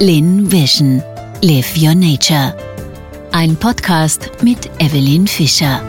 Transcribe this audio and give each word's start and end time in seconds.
Lin 0.00 0.50
Vision. 0.50 1.00
Live 1.40 1.76
Your 1.76 1.94
Nature. 1.94 2.56
Ein 3.30 3.54
Podcast 3.54 4.30
mit 4.42 4.68
Evelyn 4.80 5.28
Fischer. 5.28 5.80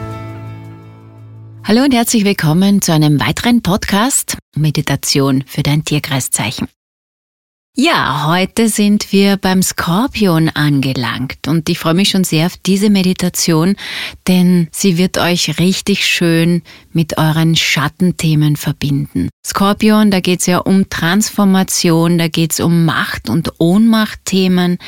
Hallo 1.64 1.82
und 1.82 1.92
herzlich 1.92 2.24
willkommen 2.24 2.80
zu 2.80 2.92
einem 2.92 3.18
weiteren 3.18 3.62
Podcast 3.62 4.38
Meditation 4.54 5.42
für 5.46 5.64
dein 5.64 5.84
Tierkreiszeichen. 5.84 6.68
Ja, 7.78 8.24
heute 8.26 8.70
sind 8.70 9.12
wir 9.12 9.36
beim 9.36 9.62
Skorpion 9.62 10.48
angelangt 10.48 11.46
und 11.46 11.68
ich 11.68 11.78
freue 11.78 11.92
mich 11.92 12.08
schon 12.08 12.24
sehr 12.24 12.46
auf 12.46 12.56
diese 12.56 12.88
Meditation, 12.88 13.76
denn 14.26 14.68
sie 14.72 14.96
wird 14.96 15.18
euch 15.18 15.58
richtig 15.58 16.06
schön 16.06 16.62
mit 16.94 17.18
euren 17.18 17.54
Schattenthemen 17.54 18.56
verbinden. 18.56 19.28
Skorpion, 19.46 20.10
da 20.10 20.20
geht 20.20 20.40
es 20.40 20.46
ja 20.46 20.58
um 20.58 20.88
Transformation, 20.88 22.16
da 22.16 22.28
geht 22.28 22.52
es 22.52 22.60
um 22.60 22.86
Macht- 22.86 23.28
und 23.28 23.52
Ohnmachtthemen. 23.58 24.78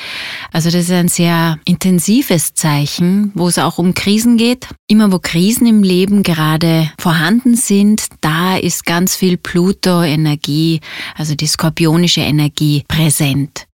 Also 0.51 0.71
das 0.71 0.85
ist 0.85 0.91
ein 0.91 1.09
sehr 1.09 1.61
intensives 1.67 2.55
Zeichen, 2.55 3.33
wo 3.35 3.49
es 3.49 3.59
auch 3.59 3.77
um 3.77 3.93
Krisen 3.93 4.39
geht. 4.39 4.67
Immer 4.89 5.13
wo 5.13 5.19
Krisen 5.19 5.67
im 5.67 5.83
Leben 5.83 6.23
gerade 6.23 6.91
vorhanden 6.99 7.55
sind, 7.55 8.07
da 8.23 8.57
ist 8.57 8.87
ganz 8.87 9.15
viel 9.15 9.37
Pluto-Energie, 9.37 10.81
also 11.15 11.35
die 11.35 11.47
skorpionische 11.47 12.23
Energie 12.23 12.78
präsent. 12.87 13.69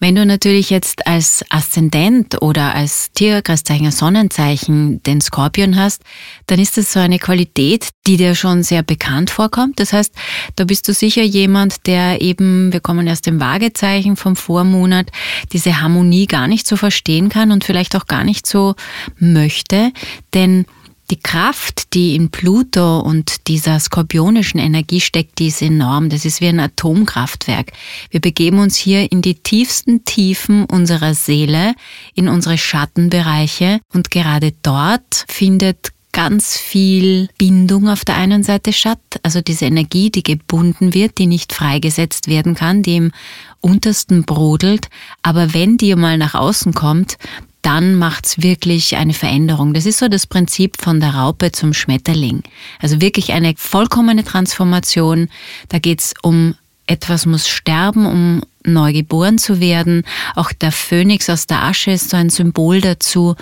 Wenn 0.00 0.14
du 0.14 0.24
natürlich 0.24 0.70
jetzt 0.70 1.08
als 1.08 1.44
Aszendent 1.48 2.40
oder 2.40 2.72
als 2.72 3.10
Tierkreiszeichen, 3.14 3.90
Sonnenzeichen 3.90 5.02
den 5.02 5.20
Skorpion 5.20 5.74
hast, 5.74 6.04
dann 6.46 6.60
ist 6.60 6.76
das 6.76 6.92
so 6.92 7.00
eine 7.00 7.18
Qualität, 7.18 7.88
die 8.06 8.16
dir 8.16 8.36
schon 8.36 8.62
sehr 8.62 8.84
bekannt 8.84 9.28
vorkommt. 9.28 9.80
Das 9.80 9.92
heißt, 9.92 10.14
da 10.54 10.62
bist 10.62 10.86
du 10.86 10.92
sicher 10.92 11.22
jemand, 11.22 11.88
der 11.88 12.20
eben, 12.20 12.72
wir 12.72 12.78
kommen 12.78 13.08
erst 13.08 13.26
im 13.26 13.40
Waagezeichen 13.40 14.14
vom 14.14 14.36
Vormonat, 14.36 15.10
diese 15.52 15.80
Harmonie 15.80 16.28
gar 16.28 16.46
nicht 16.46 16.68
so 16.68 16.76
verstehen 16.76 17.28
kann 17.28 17.50
und 17.50 17.64
vielleicht 17.64 17.96
auch 17.96 18.06
gar 18.06 18.22
nicht 18.22 18.46
so 18.46 18.76
möchte, 19.18 19.90
denn 20.32 20.64
die 21.10 21.18
Kraft, 21.18 21.94
die 21.94 22.14
in 22.14 22.30
Pluto 22.30 23.00
und 23.00 23.48
dieser 23.48 23.80
skorpionischen 23.80 24.60
Energie 24.60 25.00
steckt, 25.00 25.38
die 25.38 25.48
ist 25.48 25.62
enorm. 25.62 26.10
Das 26.10 26.24
ist 26.24 26.40
wie 26.40 26.48
ein 26.48 26.60
Atomkraftwerk. 26.60 27.72
Wir 28.10 28.20
begeben 28.20 28.58
uns 28.58 28.76
hier 28.76 29.10
in 29.10 29.22
die 29.22 29.34
tiefsten 29.34 30.04
Tiefen 30.04 30.64
unserer 30.64 31.14
Seele, 31.14 31.74
in 32.14 32.28
unsere 32.28 32.58
Schattenbereiche 32.58 33.80
und 33.92 34.10
gerade 34.10 34.52
dort 34.62 35.24
findet 35.28 35.92
ganz 36.12 36.56
viel 36.56 37.28
Bindung 37.38 37.88
auf 37.88 38.04
der 38.04 38.16
einen 38.16 38.42
Seite 38.42 38.72
statt, 38.72 38.98
also 39.22 39.40
diese 39.40 39.66
Energie, 39.66 40.10
die 40.10 40.22
gebunden 40.22 40.92
wird, 40.92 41.18
die 41.18 41.26
nicht 41.26 41.52
freigesetzt 41.52 42.28
werden 42.28 42.54
kann, 42.54 42.82
die 42.82 42.96
im 42.96 43.12
untersten 43.60 44.24
brodelt, 44.24 44.88
aber 45.22 45.54
wenn 45.54 45.76
die 45.76 45.94
mal 45.94 46.18
nach 46.18 46.34
außen 46.34 46.74
kommt, 46.74 47.18
dann 47.62 47.94
macht's 47.96 48.42
wirklich 48.42 48.96
eine 48.96 49.14
Veränderung. 49.14 49.74
Das 49.74 49.86
ist 49.86 49.98
so 49.98 50.08
das 50.08 50.26
Prinzip 50.26 50.80
von 50.80 51.00
der 51.00 51.14
Raupe 51.14 51.52
zum 51.52 51.74
Schmetterling. 51.74 52.42
Also 52.80 53.00
wirklich 53.00 53.32
eine 53.32 53.54
vollkommene 53.56 54.24
Transformation. 54.24 55.28
Da 55.68 55.78
geht's 55.78 56.14
um 56.22 56.54
etwas 56.86 57.26
muss 57.26 57.48
sterben, 57.48 58.06
um 58.06 58.42
neu 58.64 58.92
geboren 58.92 59.38
zu 59.38 59.60
werden. 59.60 60.04
Auch 60.34 60.52
der 60.52 60.72
Phönix 60.72 61.28
aus 61.28 61.46
der 61.46 61.62
Asche 61.62 61.90
ist 61.90 62.10
so 62.10 62.16
ein 62.16 62.30
Symbol 62.30 62.80
dazu. 62.80 63.36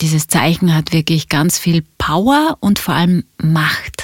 Dieses 0.00 0.28
Zeichen 0.28 0.74
hat 0.74 0.92
wirklich 0.92 1.28
ganz 1.28 1.58
viel 1.58 1.84
Power 1.98 2.56
und 2.60 2.78
vor 2.78 2.94
allem 2.94 3.24
Macht. 3.42 3.97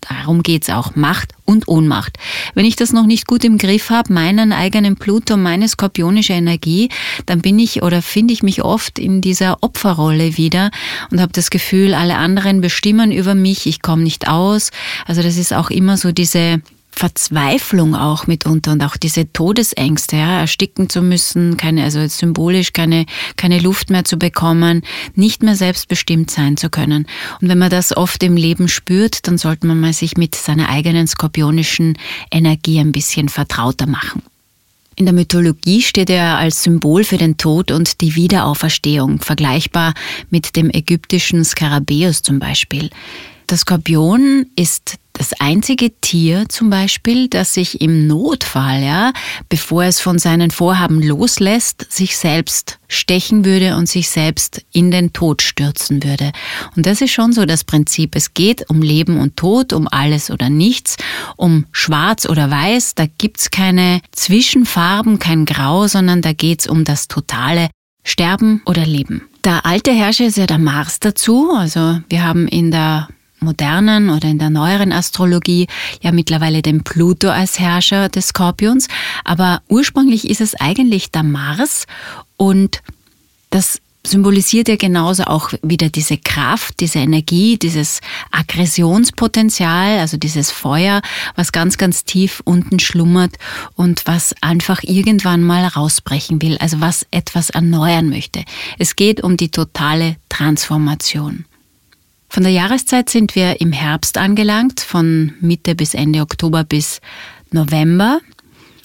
Darum 0.00 0.42
geht's 0.42 0.70
auch. 0.70 0.96
Macht 0.96 1.32
und 1.44 1.68
Ohnmacht. 1.68 2.18
Wenn 2.54 2.64
ich 2.64 2.76
das 2.76 2.92
noch 2.92 3.06
nicht 3.06 3.26
gut 3.26 3.44
im 3.44 3.58
Griff 3.58 3.90
habe, 3.90 4.12
meinen 4.12 4.52
eigenen 4.52 4.96
Pluto, 4.96 5.36
meine 5.36 5.68
skorpionische 5.68 6.32
Energie, 6.32 6.88
dann 7.26 7.40
bin 7.40 7.58
ich 7.58 7.82
oder 7.82 8.00
finde 8.00 8.32
ich 8.32 8.42
mich 8.42 8.62
oft 8.62 8.98
in 8.98 9.20
dieser 9.20 9.62
Opferrolle 9.62 10.36
wieder 10.36 10.70
und 11.10 11.20
habe 11.20 11.32
das 11.32 11.50
Gefühl, 11.50 11.94
alle 11.94 12.16
anderen 12.16 12.60
bestimmen 12.60 13.12
über 13.12 13.34
mich, 13.34 13.66
ich 13.66 13.82
komme 13.82 14.02
nicht 14.02 14.28
aus. 14.28 14.70
Also 15.06 15.22
das 15.22 15.36
ist 15.36 15.52
auch 15.52 15.70
immer 15.70 15.96
so 15.96 16.12
diese 16.12 16.62
Verzweiflung 16.92 17.94
auch 17.94 18.26
mitunter 18.26 18.72
und 18.72 18.82
auch 18.82 18.96
diese 18.96 19.32
Todesängste, 19.32 20.16
ja, 20.16 20.40
ersticken 20.40 20.88
zu 20.88 21.02
müssen, 21.02 21.56
keine, 21.56 21.84
also 21.84 22.06
symbolisch 22.06 22.72
keine, 22.72 23.06
keine 23.36 23.58
Luft 23.58 23.90
mehr 23.90 24.04
zu 24.04 24.18
bekommen, 24.18 24.82
nicht 25.14 25.42
mehr 25.42 25.56
selbstbestimmt 25.56 26.30
sein 26.30 26.56
zu 26.56 26.68
können. 26.68 27.06
Und 27.40 27.48
wenn 27.48 27.58
man 27.58 27.70
das 27.70 27.96
oft 27.96 28.22
im 28.22 28.36
Leben 28.36 28.68
spürt, 28.68 29.26
dann 29.26 29.38
sollte 29.38 29.66
man 29.66 29.80
mal 29.80 29.92
sich 29.92 30.16
mit 30.16 30.34
seiner 30.34 30.68
eigenen 30.68 31.06
skorpionischen 31.06 31.96
Energie 32.30 32.80
ein 32.80 32.92
bisschen 32.92 33.28
vertrauter 33.28 33.86
machen. 33.86 34.22
In 34.96 35.06
der 35.06 35.14
Mythologie 35.14 35.80
steht 35.80 36.10
er 36.10 36.36
als 36.36 36.62
Symbol 36.62 37.04
für 37.04 37.16
den 37.16 37.38
Tod 37.38 37.70
und 37.70 38.02
die 38.02 38.16
Wiederauferstehung, 38.16 39.20
vergleichbar 39.20 39.94
mit 40.28 40.56
dem 40.56 40.68
ägyptischen 40.68 41.42
Skarabäus 41.42 42.20
zum 42.20 42.38
Beispiel. 42.38 42.90
Der 43.48 43.56
Skorpion 43.56 44.46
ist 44.56 44.98
das 45.20 45.34
einzige 45.38 45.90
Tier 46.00 46.48
zum 46.48 46.70
Beispiel, 46.70 47.28
das 47.28 47.52
sich 47.52 47.82
im 47.82 48.06
Notfall, 48.06 48.82
ja, 48.82 49.12
bevor 49.50 49.84
es 49.84 50.00
von 50.00 50.18
seinen 50.18 50.50
Vorhaben 50.50 51.02
loslässt, 51.02 51.92
sich 51.92 52.16
selbst 52.16 52.78
stechen 52.88 53.44
würde 53.44 53.76
und 53.76 53.86
sich 53.86 54.08
selbst 54.08 54.64
in 54.72 54.90
den 54.90 55.12
Tod 55.12 55.42
stürzen 55.42 56.02
würde. 56.02 56.32
Und 56.74 56.86
das 56.86 57.02
ist 57.02 57.10
schon 57.12 57.34
so 57.34 57.44
das 57.44 57.64
Prinzip. 57.64 58.16
Es 58.16 58.32
geht 58.32 58.70
um 58.70 58.80
Leben 58.80 59.20
und 59.20 59.36
Tod, 59.36 59.74
um 59.74 59.88
alles 59.88 60.30
oder 60.30 60.48
nichts, 60.48 60.96
um 61.36 61.66
Schwarz 61.70 62.26
oder 62.26 62.50
Weiß. 62.50 62.94
Da 62.94 63.04
gibt's 63.04 63.50
keine 63.50 64.00
Zwischenfarben, 64.12 65.18
kein 65.18 65.44
Grau, 65.44 65.86
sondern 65.86 66.22
da 66.22 66.32
geht's 66.32 66.66
um 66.66 66.84
das 66.84 67.08
totale 67.08 67.68
Sterben 68.04 68.62
oder 68.64 68.86
Leben. 68.86 69.28
Der 69.44 69.66
alte 69.66 69.92
Herrscher 69.92 70.24
ist 70.24 70.38
ja 70.38 70.46
der 70.46 70.56
Mars 70.56 70.98
dazu. 70.98 71.50
Also 71.54 72.00
wir 72.08 72.24
haben 72.24 72.48
in 72.48 72.70
der 72.70 73.08
modernen 73.40 74.10
oder 74.10 74.28
in 74.28 74.38
der 74.38 74.50
neueren 74.50 74.92
Astrologie 74.92 75.66
ja 76.02 76.12
mittlerweile 76.12 76.62
den 76.62 76.82
Pluto 76.82 77.28
als 77.28 77.58
Herrscher 77.58 78.08
des 78.08 78.28
Skorpions, 78.28 78.88
aber 79.24 79.62
ursprünglich 79.68 80.28
ist 80.28 80.40
es 80.40 80.54
eigentlich 80.54 81.10
der 81.10 81.22
Mars 81.22 81.86
und 82.36 82.82
das 83.50 83.80
symbolisiert 84.06 84.68
ja 84.68 84.76
genauso 84.76 85.24
auch 85.24 85.52
wieder 85.62 85.90
diese 85.90 86.16
Kraft, 86.16 86.80
diese 86.80 87.00
Energie, 87.00 87.58
dieses 87.58 88.00
Aggressionspotenzial, 88.30 89.98
also 89.98 90.16
dieses 90.16 90.50
Feuer, 90.50 91.02
was 91.36 91.52
ganz, 91.52 91.76
ganz 91.76 92.04
tief 92.04 92.40
unten 92.44 92.78
schlummert 92.78 93.36
und 93.74 94.06
was 94.06 94.34
einfach 94.40 94.82
irgendwann 94.82 95.42
mal 95.42 95.66
rausbrechen 95.66 96.40
will, 96.40 96.56
also 96.58 96.80
was 96.80 97.06
etwas 97.10 97.50
erneuern 97.50 98.08
möchte. 98.08 98.44
Es 98.78 98.96
geht 98.96 99.22
um 99.22 99.36
die 99.36 99.50
totale 99.50 100.16
Transformation. 100.28 101.44
Von 102.32 102.44
der 102.44 102.52
Jahreszeit 102.52 103.10
sind 103.10 103.34
wir 103.34 103.60
im 103.60 103.72
Herbst 103.72 104.16
angelangt, 104.16 104.80
von 104.80 105.34
Mitte 105.40 105.74
bis 105.74 105.94
Ende 105.94 106.20
Oktober 106.20 106.62
bis 106.62 107.00
November. 107.50 108.20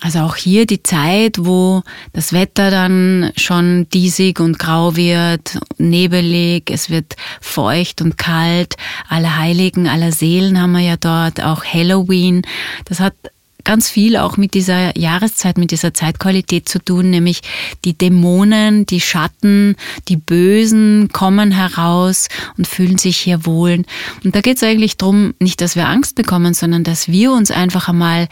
Also 0.02 0.20
auch 0.20 0.36
hier 0.36 0.66
die 0.66 0.82
Zeit, 0.82 1.38
wo 1.40 1.84
das 2.12 2.34
Wetter 2.34 2.72
dann 2.72 3.32
schon 3.38 3.88
diesig 3.94 4.40
und 4.40 4.58
grau 4.58 4.96
wird, 4.96 5.60
nebelig, 5.78 6.72
es 6.72 6.90
wird 6.90 7.16
feucht 7.40 8.02
und 8.02 8.18
kalt. 8.18 8.78
Alle 9.10 9.38
Heiligen, 9.38 9.88
aller 9.88 10.12
Seelen 10.12 10.60
haben 10.60 10.72
wir 10.72 10.82
ja 10.82 10.98
dort, 10.98 11.42
auch 11.42 11.64
Halloween. 11.64 12.42
Das 12.86 13.00
hat 13.00 13.14
ganz 13.66 13.90
viel 13.90 14.16
auch 14.16 14.38
mit 14.38 14.54
dieser 14.54 14.98
Jahreszeit, 14.98 15.58
mit 15.58 15.72
dieser 15.72 15.94
Zeitqualität 15.94 16.70
zu 16.70 16.80
tun, 16.80 17.10
nämlich 17.10 17.42
die 17.84 17.98
Dämonen, 17.98 18.86
die 18.86 19.02
Schatten, 19.02 19.76
die 20.08 20.16
Bösen 20.16 21.10
kommen 21.12 21.52
heraus 21.52 22.30
und 22.58 22.68
fühlen 22.68 22.98
sich 22.98 23.18
hier 23.18 23.46
wohl. 23.46 23.84
Und 24.24 24.36
da 24.36 24.42
geht 24.42 24.58
es 24.58 24.64
eigentlich 24.64 24.98
darum, 24.98 25.34
nicht, 25.40 25.60
dass 25.60 25.76
wir 25.76 25.90
Angst 25.90 26.16
bekommen, 26.16 26.54
sondern 26.54 26.86
dass 26.86 27.10
wir 27.10 27.34
uns 27.34 27.52
einfach 27.52 27.90
einmal 27.90 28.30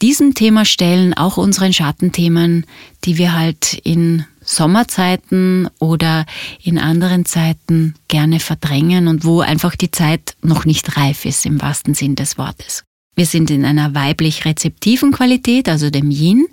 diesem 0.00 0.34
Thema 0.34 0.64
stellen, 0.64 1.14
auch 1.14 1.36
unseren 1.36 1.72
Schattenthemen, 1.72 2.66
die 3.04 3.18
wir 3.18 3.36
halt 3.36 3.74
in 3.84 4.24
Sommerzeiten 4.40 5.68
oder 5.78 6.24
in 6.62 6.78
anderen 6.78 7.24
Zeiten 7.24 7.94
gerne 8.06 8.40
verdrängen 8.40 9.08
und 9.08 9.24
wo 9.24 9.40
einfach 9.40 9.76
die 9.76 9.90
Zeit 9.90 10.36
noch 10.42 10.64
nicht 10.64 10.96
reif 10.96 11.24
ist 11.24 11.44
im 11.44 11.60
wahrsten 11.60 11.94
Sinn 11.94 12.16
des 12.16 12.38
Wortes. 12.38 12.87
Wir 13.18 13.26
sind 13.26 13.50
in 13.50 13.64
einer 13.64 13.96
weiblich 13.96 14.44
rezeptiven 14.44 15.10
Qualität, 15.10 15.68
also 15.68 15.90
dem 15.90 16.08
Yin. 16.08 16.46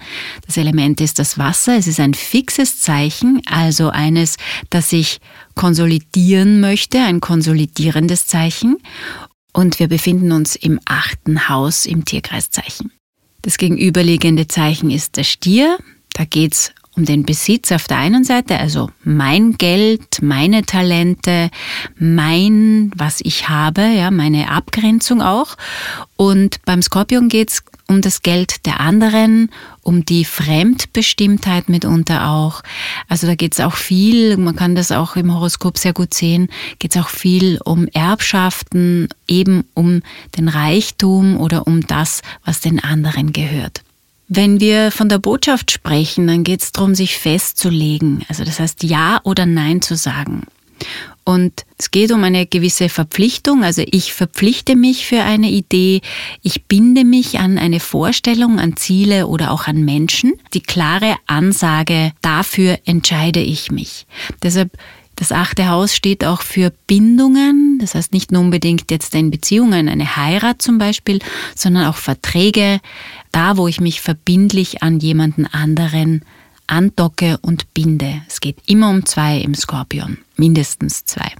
Das 0.47 0.57
Element 0.57 0.99
ist 0.99 1.19
das 1.19 1.37
Wasser. 1.37 1.77
Es 1.77 1.85
ist 1.85 1.99
ein 1.99 2.15
fixes 2.15 2.79
Zeichen, 2.81 3.39
also 3.45 3.91
eines, 3.91 4.37
das 4.71 4.89
sich 4.89 5.19
konsolidieren 5.53 6.61
möchte, 6.61 6.97
ein 7.01 7.19
konsolidierendes 7.19 8.25
Zeichen. 8.25 8.77
Und 9.53 9.77
wir 9.77 9.87
befinden 9.87 10.31
uns 10.31 10.55
im 10.55 10.79
achten 10.85 11.49
Haus 11.49 11.85
im 11.85 12.03
Tierkreiszeichen. 12.03 12.91
Das 13.43 13.59
gegenüberliegende 13.59 14.47
Zeichen 14.47 14.89
ist 14.89 15.17
der 15.17 15.23
Stier. 15.23 15.77
Da 16.15 16.25
geht's 16.25 16.73
um 16.95 17.05
den 17.05 17.23
Besitz 17.23 17.71
auf 17.71 17.85
der 17.85 17.97
einen 17.97 18.23
Seite, 18.23 18.57
also 18.57 18.89
mein 19.03 19.57
Geld, 19.57 20.21
meine 20.21 20.65
Talente, 20.65 21.49
mein, 21.97 22.91
was 22.95 23.19
ich 23.21 23.49
habe, 23.49 23.81
ja, 23.81 24.11
meine 24.11 24.49
Abgrenzung 24.49 25.21
auch. 25.21 25.55
Und 26.15 26.63
beim 26.65 26.81
Skorpion 26.81 27.29
geht's 27.29 27.63
um 27.87 28.01
das 28.01 28.21
Geld 28.21 28.65
der 28.65 28.79
anderen, 28.79 29.51
um 29.81 30.05
die 30.05 30.25
Fremdbestimmtheit 30.25 31.69
mitunter 31.69 32.29
auch. 32.29 32.63
Also 33.07 33.27
da 33.27 33.35
geht 33.35 33.53
es 33.53 33.59
auch 33.59 33.75
viel, 33.75 34.37
man 34.37 34.55
kann 34.55 34.73
das 34.75 34.91
auch 34.91 35.15
im 35.15 35.33
Horoskop 35.33 35.77
sehr 35.77 35.93
gut 35.93 36.13
sehen, 36.13 36.47
geht 36.79 36.95
es 36.95 37.01
auch 37.01 37.09
viel 37.09 37.59
um 37.63 37.87
Erbschaften, 37.87 39.09
eben 39.27 39.65
um 39.75 40.01
den 40.37 40.47
Reichtum 40.47 41.37
oder 41.37 41.67
um 41.67 41.85
das, 41.85 42.21
was 42.43 42.59
den 42.59 42.83
anderen 42.83 43.33
gehört. 43.33 43.83
Wenn 44.27 44.59
wir 44.59 44.91
von 44.91 45.09
der 45.09 45.19
Botschaft 45.19 45.71
sprechen, 45.71 46.27
dann 46.27 46.43
geht 46.43 46.61
es 46.61 46.71
darum, 46.71 46.95
sich 46.95 47.17
festzulegen. 47.17 48.23
Also 48.27 48.43
das 48.43 48.59
heißt 48.59 48.83
Ja 48.83 49.19
oder 49.23 49.45
Nein 49.45 49.81
zu 49.81 49.95
sagen. 49.95 50.43
Und 51.23 51.65
es 51.79 51.89
geht 51.89 52.11
um 52.11 52.23
eine 52.23 52.45
gewisse 52.45 52.87
Verpflichtung. 52.87 53.63
Also 53.63 53.83
ich 53.85 54.13
verpflichte 54.13 54.75
mich 54.75 55.07
für 55.07 55.23
eine 55.23 55.49
Idee. 55.49 56.01
Ich 56.43 56.65
binde 56.65 57.03
mich 57.03 57.39
an 57.39 57.57
eine 57.57 57.79
Vorstellung, 57.79 58.59
an 58.59 58.77
Ziele 58.77 59.25
oder 59.25 59.51
auch 59.51 59.67
an 59.67 59.83
Menschen. 59.83 60.33
Die 60.53 60.61
klare 60.61 61.15
Ansage, 61.25 62.11
dafür 62.21 62.77
entscheide 62.85 63.39
ich 63.39 63.71
mich. 63.71 64.05
Deshalb 64.43 64.77
das 65.15 65.31
achte 65.31 65.69
Haus 65.69 65.95
steht 65.95 66.25
auch 66.25 66.41
für 66.41 66.71
Bindungen, 66.87 67.79
das 67.79 67.95
heißt 67.95 68.11
nicht 68.11 68.31
nur 68.31 68.41
unbedingt 68.41 68.91
jetzt 68.91 69.15
in 69.15 69.31
Beziehungen, 69.31 69.87
eine 69.87 70.15
Heirat 70.15 70.61
zum 70.61 70.77
Beispiel, 70.77 71.19
sondern 71.55 71.85
auch 71.87 71.95
Verträge, 71.95 72.81
da 73.31 73.57
wo 73.57 73.67
ich 73.67 73.79
mich 73.79 74.01
verbindlich 74.01 74.83
an 74.83 74.99
jemanden 74.99 75.45
anderen 75.45 76.23
andocke 76.67 77.37
und 77.41 77.73
binde. 77.73 78.21
Es 78.27 78.41
geht 78.41 78.57
immer 78.65 78.89
um 78.89 79.05
zwei 79.05 79.37
im 79.37 79.53
Skorpion, 79.53 80.17
mindestens 80.35 81.05
zwei. 81.05 81.31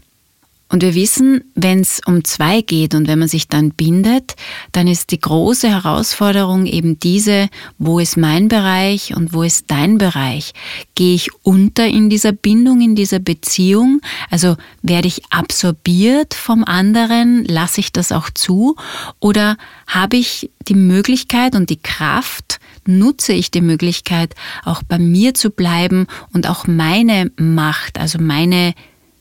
Und 0.68 0.82
wir 0.82 0.96
wissen, 0.96 1.44
wenn 1.54 1.82
es 1.82 2.02
um 2.08 2.24
zwei 2.24 2.62
geht 2.62 2.96
und 2.96 3.08
wenn 3.08 3.20
man 3.20 3.28
sich 3.28 3.48
dann 3.48 3.70
bindet, 3.70 4.36
dann 4.72 4.88
ist 4.88 5.12
die 5.12 5.20
große 5.20 5.70
Herausforderung 5.70 6.66
eben 6.66 7.00
diese, 7.00 7.50
wo 7.78 8.00
ist 8.00 8.18
mein 8.18 8.48
Bereich 8.48 9.16
und 9.16 9.32
wo 9.32 9.44
ist 9.44 9.66
dein 9.68 10.00
Bereich? 10.00 10.54
Gehe 10.96 11.14
ich 11.14 11.30
unter 11.44 11.86
in 11.86 12.10
dieser 12.10 12.32
Bindung, 12.32 12.82
in 12.82 12.96
dieser 12.96 13.20
Beziehung? 13.20 14.02
Also 14.32 14.58
werde 14.82 15.08
ich 15.08 15.22
absorbiert 15.30 16.34
vom 16.34 16.64
anderen? 16.64 17.46
Lasse 17.46 17.80
ich 17.82 17.92
das 17.92 18.12
auch 18.12 18.32
zu? 18.32 18.76
Oder 19.20 19.58
habe 19.86 20.18
ich 20.18 20.50
die 20.68 20.74
Möglichkeit 20.74 21.56
und 21.56 21.70
die 21.70 21.80
Kraft, 21.80 22.60
nutze 22.88 23.34
ich 23.34 23.52
die 23.52 23.62
Möglichkeit, 23.62 24.34
auch 24.64 24.82
bei 24.82 24.98
mir 24.98 25.36
zu 25.36 25.52
bleiben 25.52 26.08
und 26.34 26.48
auch 26.48 26.66
meine 26.66 27.32
Macht, 27.38 28.00
also 28.00 28.18
meine 28.20 28.74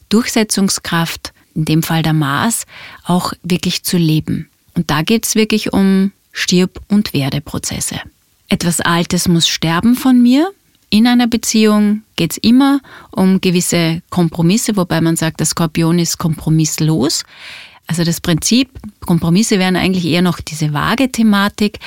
Durchsetzungskraft 0.08 1.33
in 1.54 1.64
dem 1.64 1.82
Fall 1.82 2.02
der 2.02 2.12
Mars, 2.12 2.66
auch 3.04 3.32
wirklich 3.42 3.84
zu 3.84 3.96
leben. 3.96 4.48
Und 4.74 4.90
da 4.90 5.02
geht 5.02 5.26
es 5.26 5.34
wirklich 5.34 5.72
um 5.72 6.12
Stirb- 6.32 6.80
und 6.88 7.12
Werdeprozesse. 7.12 8.00
Etwas 8.48 8.80
Altes 8.80 9.28
muss 9.28 9.48
sterben 9.48 9.94
von 9.94 10.20
mir. 10.20 10.50
In 10.90 11.06
einer 11.06 11.26
Beziehung 11.26 12.02
geht 12.16 12.32
es 12.32 12.38
immer 12.38 12.80
um 13.10 13.40
gewisse 13.40 14.02
Kompromisse, 14.10 14.76
wobei 14.76 15.00
man 15.00 15.16
sagt, 15.16 15.40
der 15.40 15.46
Skorpion 15.46 15.98
ist 15.98 16.18
kompromisslos. 16.18 17.24
Also 17.86 18.02
das 18.04 18.20
Prinzip, 18.20 18.70
Kompromisse 19.00 19.58
wären 19.58 19.76
eigentlich 19.76 20.06
eher 20.06 20.22
noch 20.22 20.40
diese 20.40 20.72
vage 20.72 21.10
Thematik. 21.10 21.80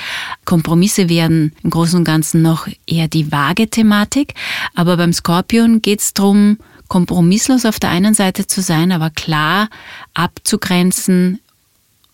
Kompromisse 0.44 1.08
werden 1.08 1.52
im 1.62 1.70
Großen 1.70 1.98
und 1.98 2.04
Ganzen 2.04 2.42
noch 2.42 2.68
eher 2.86 3.08
die 3.08 3.32
vage 3.32 3.68
Thematik. 3.68 4.34
Aber 4.74 4.96
beim 4.96 5.12
Skorpion 5.12 5.82
geht 5.82 6.00
es 6.00 6.14
darum, 6.14 6.58
kompromisslos 6.88 7.64
auf 7.64 7.78
der 7.78 7.90
einen 7.90 8.14
Seite 8.14 8.46
zu 8.46 8.62
sein, 8.62 8.92
aber 8.92 9.10
klar 9.10 9.68
abzugrenzen, 10.14 11.40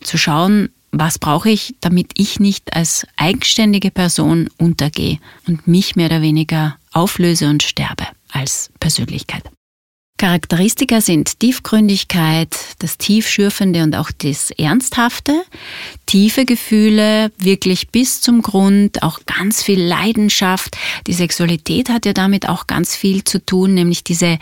zu 0.00 0.18
schauen, 0.18 0.68
was 0.92 1.18
brauche 1.18 1.50
ich, 1.50 1.74
damit 1.80 2.12
ich 2.16 2.38
nicht 2.38 2.74
als 2.76 3.06
eigenständige 3.16 3.90
Person 3.90 4.48
untergehe 4.58 5.18
und 5.48 5.66
mich 5.66 5.96
mehr 5.96 6.06
oder 6.06 6.22
weniger 6.22 6.76
auflöse 6.92 7.48
und 7.48 7.62
sterbe 7.62 8.06
als 8.30 8.70
Persönlichkeit. 8.80 9.44
Charakteristika 10.16 11.00
sind 11.00 11.40
Tiefgründigkeit, 11.40 12.56
das 12.78 12.98
Tiefschürfende 12.98 13.82
und 13.82 13.96
auch 13.96 14.12
das 14.12 14.52
Ernsthafte, 14.52 15.42
tiefe 16.06 16.44
Gefühle, 16.44 17.32
wirklich 17.36 17.88
bis 17.88 18.20
zum 18.20 18.40
Grund, 18.40 19.02
auch 19.02 19.20
ganz 19.26 19.62
viel 19.62 19.82
Leidenschaft. 19.82 20.76
Die 21.08 21.12
Sexualität 21.12 21.88
hat 21.88 22.06
ja 22.06 22.12
damit 22.12 22.48
auch 22.48 22.68
ganz 22.68 22.94
viel 22.94 23.24
zu 23.24 23.44
tun, 23.44 23.74
nämlich 23.74 24.04
diese, 24.04 24.38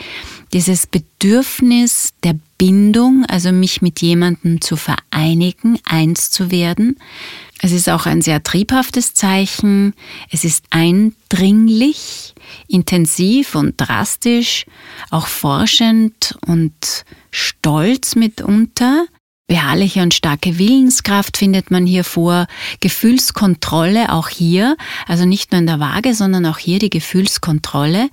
dieses 0.52 0.86
Bedürfnis 0.86 2.12
der 2.22 2.38
Bindung, 2.62 3.24
also 3.26 3.50
mich 3.50 3.82
mit 3.82 4.02
jemandem 4.02 4.60
zu 4.60 4.76
vereinigen, 4.76 5.80
eins 5.84 6.30
zu 6.30 6.52
werden. 6.52 6.96
Es 7.60 7.72
ist 7.72 7.88
auch 7.88 8.06
ein 8.06 8.22
sehr 8.22 8.44
triebhaftes 8.44 9.14
Zeichen. 9.14 9.94
Es 10.30 10.44
ist 10.44 10.66
eindringlich, 10.70 12.34
intensiv 12.68 13.56
und 13.56 13.74
drastisch, 13.78 14.66
auch 15.10 15.26
forschend 15.26 16.38
und 16.46 17.04
stolz 17.32 18.14
mitunter. 18.14 19.06
Beharrliche 19.48 20.00
und 20.00 20.14
starke 20.14 20.56
Willenskraft 20.56 21.36
findet 21.36 21.72
man 21.72 21.84
hier 21.84 22.04
vor, 22.04 22.46
Gefühlskontrolle 22.78 24.12
auch 24.12 24.28
hier, 24.28 24.76
also 25.08 25.24
nicht 25.24 25.50
nur 25.50 25.58
in 25.58 25.66
der 25.66 25.80
Waage, 25.80 26.14
sondern 26.14 26.46
auch 26.46 26.58
hier 26.58 26.78
die 26.78 26.90
Gefühlskontrolle. 26.90 28.08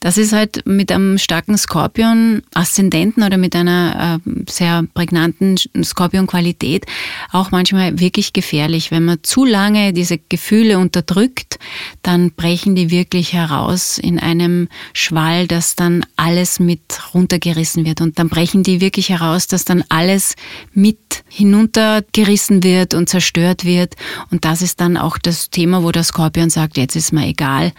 Das 0.00 0.18
ist 0.18 0.32
halt 0.32 0.66
mit 0.66 0.92
einem 0.92 1.18
starken 1.18 1.56
Skorpion-Aszendenten 1.56 3.22
oder 3.22 3.36
mit 3.36 3.56
einer 3.56 4.20
äh, 4.26 4.30
sehr 4.48 4.84
prägnanten 4.94 5.56
Skorpion-Qualität 5.82 6.86
auch 7.32 7.50
manchmal 7.50 7.98
wirklich 7.98 8.32
gefährlich. 8.32 8.90
Wenn 8.90 9.04
man 9.04 9.18
zu 9.22 9.44
lange 9.44 9.92
diese 9.92 10.18
Gefühle 10.18 10.78
unterdrückt, 10.78 11.58
dann 12.02 12.32
brechen 12.32 12.74
die 12.74 12.90
wirklich 12.90 13.32
heraus 13.32 13.98
in 13.98 14.18
einem 14.18 14.68
Schwall, 14.92 15.46
dass 15.46 15.76
dann 15.76 16.04
alles 16.16 16.60
mit 16.60 17.14
runtergerissen 17.14 17.84
wird. 17.84 18.00
Und 18.00 18.18
dann 18.18 18.28
brechen 18.28 18.62
die 18.62 18.80
wirklich 18.80 19.08
heraus, 19.08 19.46
dass 19.46 19.64
dann 19.64 19.84
alles 19.88 20.34
mit 20.72 21.24
hinuntergerissen 21.28 22.62
wird 22.62 22.94
und 22.94 23.08
zerstört 23.08 23.64
wird. 23.64 23.94
Und 24.30 24.44
das 24.44 24.62
ist 24.62 24.80
dann 24.80 24.96
auch 24.96 25.18
das 25.18 25.50
Thema, 25.50 25.82
wo 25.82 25.90
der 25.90 26.04
Skorpion 26.04 26.50
sagt, 26.50 26.76
jetzt 26.76 26.96
ist 26.96 27.12
mir 27.12 27.26
egal, 27.26 27.72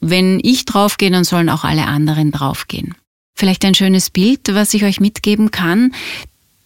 wenn 0.00 0.40
ich 0.42 0.64
draufgehe, 0.64 1.10
dann 1.10 1.24
sollen 1.24 1.48
auch 1.48 1.64
alle 1.64 1.86
anderen 1.86 2.30
draufgehen. 2.30 2.94
Vielleicht 3.34 3.64
ein 3.64 3.74
schönes 3.74 4.10
Bild, 4.10 4.40
was 4.52 4.74
ich 4.74 4.84
euch 4.84 5.00
mitgeben 5.00 5.50
kann. 5.50 5.92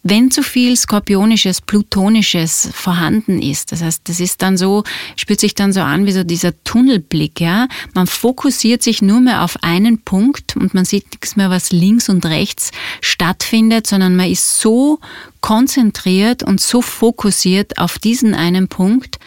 Wenn 0.05 0.33
zu 0.33 0.43
viel 0.43 0.77
Skorpionisches, 0.77 1.61
Plutonisches 1.61 2.71
vorhanden 2.75 3.41
ist, 3.41 3.71
das 3.71 3.83
heißt, 3.83 4.09
das 4.09 4.19
ist 4.19 4.43
dann 4.43 4.57
so, 4.57 4.83
spürt 5.15 5.39
sich 5.39 5.55
dann 5.55 5.73
so 5.73 5.81
an 5.81 6.07
wie 6.07 6.13
so 6.13 6.25
dieser 6.25 6.61
Tunnelblick, 6.65 7.41
ja. 7.41 7.69
Man 7.95 8.09
fokussiert 8.09 8.83
sich 8.83 9.01
nur 9.01 9.21
mehr 9.21 9.45
auf 9.45 9.63
einen 9.63 10.01
Punkt 10.01 10.57
und 10.57 10.75
man 10.75 10.85
sieht 10.85 11.13
nichts 11.13 11.37
mehr, 11.37 11.51
was 11.51 11.71
links 11.71 12.09
und 12.09 12.27
rechts 12.27 12.73
stattfindet, 13.01 13.87
sondern 13.87 14.17
man 14.17 14.29
ist 14.29 14.61
so 14.61 14.99
konzentriert 15.41 16.43
und 16.43 16.61
so 16.61 16.83
fokussiert 16.83 17.79
auf 17.79 18.01
diesen 18.01 18.35
einen 18.35 18.67
Punkt, 18.67 19.21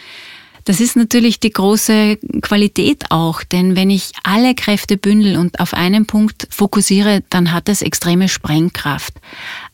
das 0.65 0.79
ist 0.79 0.95
natürlich 0.95 1.39
die 1.39 1.51
große 1.51 2.17
Qualität 2.41 3.05
auch, 3.12 3.43
denn 3.43 3.75
wenn 3.75 3.91
ich 3.91 4.12
alle 4.24 4.55
Kräfte 4.55 4.98
bündel 4.98 5.38
und 5.38 5.60
auf 5.60 5.75
einen 5.75 6.07
Punkt 6.07 6.48
fokussiere, 6.50 7.24
dann 7.29 7.51
hat 7.51 7.67
das 7.67 7.84
extreme 7.84 8.27
Sprengkraft. 8.27 9.13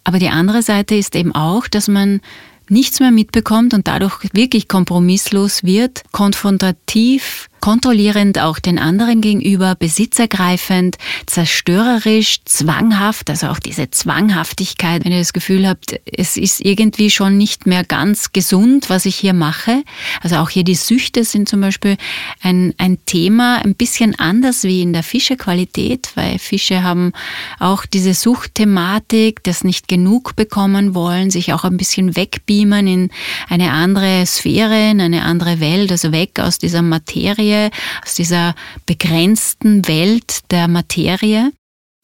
Aber 0.03 0.19
die 0.19 0.29
andere 0.29 0.61
Seite 0.61 0.95
ist 0.95 1.15
eben 1.15 1.33
auch, 1.33 1.67
dass 1.67 1.87
man 1.87 2.19
nichts 2.67 2.99
mehr 2.99 3.11
mitbekommt 3.11 3.73
und 3.73 3.87
dadurch 3.87 4.19
wirklich 4.33 4.67
kompromisslos 4.67 5.63
wird, 5.63 6.03
konfrontativ 6.11 7.49
kontrollierend 7.61 8.39
auch 8.39 8.59
den 8.59 8.79
anderen 8.79 9.21
gegenüber, 9.21 9.75
besitzergreifend, 9.75 10.97
zerstörerisch, 11.27 12.39
zwanghaft, 12.43 13.29
also 13.29 13.47
auch 13.47 13.59
diese 13.59 13.91
Zwanghaftigkeit, 13.91 15.05
wenn 15.05 15.11
ihr 15.11 15.19
das 15.19 15.33
Gefühl 15.33 15.67
habt, 15.67 15.99
es 16.05 16.37
ist 16.37 16.59
irgendwie 16.59 17.11
schon 17.11 17.37
nicht 17.37 17.67
mehr 17.67 17.83
ganz 17.83 18.33
gesund, 18.33 18.89
was 18.89 19.05
ich 19.05 19.15
hier 19.15 19.33
mache. 19.33 19.83
Also 20.21 20.37
auch 20.37 20.49
hier 20.49 20.63
die 20.63 20.75
Süchte 20.75 21.23
sind 21.23 21.47
zum 21.47 21.61
Beispiel 21.61 21.97
ein, 22.41 22.73
ein 22.77 22.97
Thema, 23.05 23.63
ein 23.63 23.75
bisschen 23.75 24.17
anders 24.17 24.63
wie 24.63 24.81
in 24.81 24.91
der 24.91 25.03
Fischequalität, 25.03 26.09
weil 26.15 26.39
Fische 26.39 26.83
haben 26.83 27.13
auch 27.59 27.85
diese 27.85 28.15
Suchtthematik, 28.15 29.43
das 29.43 29.63
nicht 29.63 29.87
genug 29.87 30.35
bekommen 30.35 30.95
wollen, 30.95 31.29
sich 31.29 31.53
auch 31.53 31.63
ein 31.63 31.77
bisschen 31.77 32.15
wegbeamen 32.15 32.87
in 32.87 33.09
eine 33.49 33.71
andere 33.71 34.25
Sphäre, 34.25 34.89
in 34.89 34.99
eine 34.99 35.23
andere 35.23 35.59
Welt, 35.59 35.91
also 35.91 36.11
weg 36.11 36.39
aus 36.39 36.57
dieser 36.57 36.81
Materie 36.81 37.50
Materie, 37.51 37.71
aus 38.03 38.15
dieser 38.15 38.55
begrenzten 38.85 39.87
Welt 39.87 40.39
der 40.51 40.67
Materie. 40.67 41.51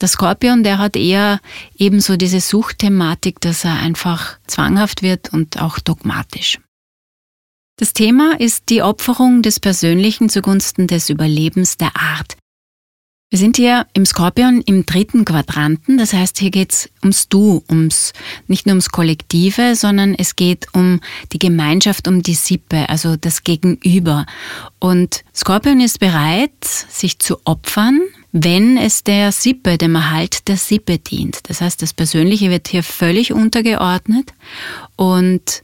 Der 0.01 0.08
Skorpion, 0.08 0.63
der 0.63 0.77
hat 0.77 0.96
eher 0.96 1.39
ebenso 1.75 2.18
diese 2.18 2.39
Suchtthematik, 2.39 3.42
dass 3.42 3.63
er 3.63 3.80
einfach 3.80 4.38
zwanghaft 4.46 5.01
wird 5.01 5.34
und 5.34 5.60
auch 5.60 5.80
dogmatisch. 5.80 6.60
Das 7.80 7.94
Thema 7.94 8.39
ist 8.39 8.70
die 8.70 8.82
Opferung 8.82 9.42
des 9.42 9.60
Persönlichen 9.60 10.30
zugunsten 10.30 10.88
des 10.88 11.10
Überlebens 11.10 11.77
der 11.77 11.96
Art. 11.96 12.38
Wir 13.29 13.39
sind 13.39 13.57
hier 13.57 13.86
im 13.91 14.05
Skorpion 14.05 14.62
im 14.62 14.86
dritten 14.86 15.25
Quadranten, 15.25 15.98
das 15.98 16.13
heißt, 16.13 16.38
hier 16.38 16.50
geht's 16.50 16.89
ums 17.03 17.27
Du, 17.27 17.62
ums 17.69 18.13
nicht 18.48 18.65
nur 18.65 18.72
ums 18.72 18.88
Kollektive, 18.88 19.75
sondern 19.75 20.15
es 20.15 20.38
geht 20.38 20.67
um 20.72 21.01
die 21.34 21.39
Gemeinschaft, 21.39 22.07
um 22.07 22.24
die 22.24 22.36
Sippe, 22.36 22.88
also 22.88 23.17
das 23.17 23.43
Gegenüber. 23.43 24.25
Und 24.79 25.25
Skorpion 25.36 25.81
ist 25.81 26.00
bereit, 26.00 26.63
sich 26.63 27.19
zu 27.19 27.38
opfern, 27.43 28.00
wenn 28.31 28.77
es 28.77 29.03
der 29.03 29.34
Sippe, 29.34 29.77
dem 29.77 29.96
Erhalt 29.96 30.48
der 30.48 30.55
Sippe 30.55 30.98
dient. 30.98 31.50
Das 31.50 31.60
heißt, 31.60 31.81
das 31.81 31.93
Persönliche 31.93 32.50
wird 32.50 32.69
hier 32.69 32.81
völlig 32.81 33.34
untergeordnet 33.34 34.31
und 34.96 35.63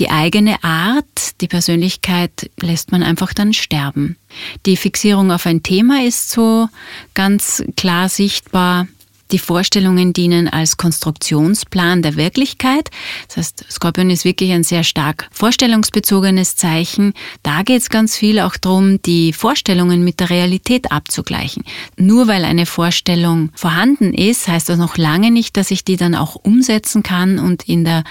die 0.00 0.10
eigene 0.10 0.64
Art, 0.64 1.40
die 1.42 1.46
Persönlichkeit 1.46 2.50
lässt 2.60 2.90
man 2.90 3.02
einfach 3.02 3.34
dann 3.34 3.52
sterben. 3.52 4.16
Die 4.64 4.76
Fixierung 4.76 5.30
auf 5.30 5.44
ein 5.44 5.62
Thema 5.62 6.02
ist 6.04 6.30
so 6.30 6.68
ganz 7.12 7.62
klar 7.76 8.08
sichtbar. 8.08 8.88
Die 9.32 9.38
Vorstellungen 9.38 10.12
dienen 10.12 10.48
als 10.48 10.76
Konstruktionsplan 10.76 12.02
der 12.02 12.16
Wirklichkeit. 12.16 12.90
Das 13.28 13.36
heißt, 13.36 13.64
Skorpion 13.70 14.10
ist 14.10 14.24
wirklich 14.24 14.50
ein 14.50 14.64
sehr 14.64 14.82
stark 14.82 15.28
vorstellungsbezogenes 15.30 16.56
Zeichen. 16.56 17.14
Da 17.44 17.62
geht 17.62 17.82
es 17.82 17.90
ganz 17.90 18.16
viel 18.16 18.40
auch 18.40 18.56
darum, 18.56 19.00
die 19.02 19.32
Vorstellungen 19.32 20.02
mit 20.02 20.18
der 20.18 20.30
Realität 20.30 20.90
abzugleichen. 20.90 21.64
Nur 21.96 22.26
weil 22.26 22.44
eine 22.44 22.66
Vorstellung 22.66 23.50
vorhanden 23.54 24.14
ist, 24.14 24.48
heißt 24.48 24.68
das 24.68 24.78
noch 24.78 24.96
lange 24.96 25.30
nicht, 25.30 25.56
dass 25.56 25.70
ich 25.70 25.84
die 25.84 25.96
dann 25.96 26.16
auch 26.16 26.34
umsetzen 26.34 27.04
kann 27.04 27.38
und 27.38 27.68
in 27.68 27.84
der, 27.84 28.02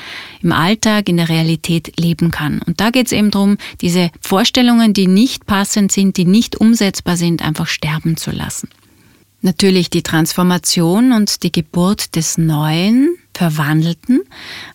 im 0.41 0.53
Alltag, 0.53 1.09
in 1.09 1.17
der 1.17 1.27
Realität 1.27 1.99
leben 1.99 2.31
kann. 2.31 2.61
Und 2.65 2.79
da 2.79 2.91
geht 2.91 3.07
es 3.07 3.11
eben 3.11 3.29
darum, 3.29 3.57
diese 3.81 4.09
Vorstellungen, 4.21 4.93
die 4.93 5.07
nicht 5.07 5.45
passend 5.45 5.91
sind, 5.91 6.15
die 6.15 6.25
nicht 6.25 6.55
umsetzbar 6.55 7.17
sind, 7.17 7.41
einfach 7.41 7.67
sterben 7.67 8.15
zu 8.15 8.31
lassen. 8.31 8.69
Natürlich 9.41 9.89
die 9.89 10.03
Transformation 10.03 11.13
und 11.13 11.43
die 11.43 11.51
Geburt 11.51 12.15
des 12.15 12.37
Neuen, 12.37 13.15
Verwandelten, 13.33 14.19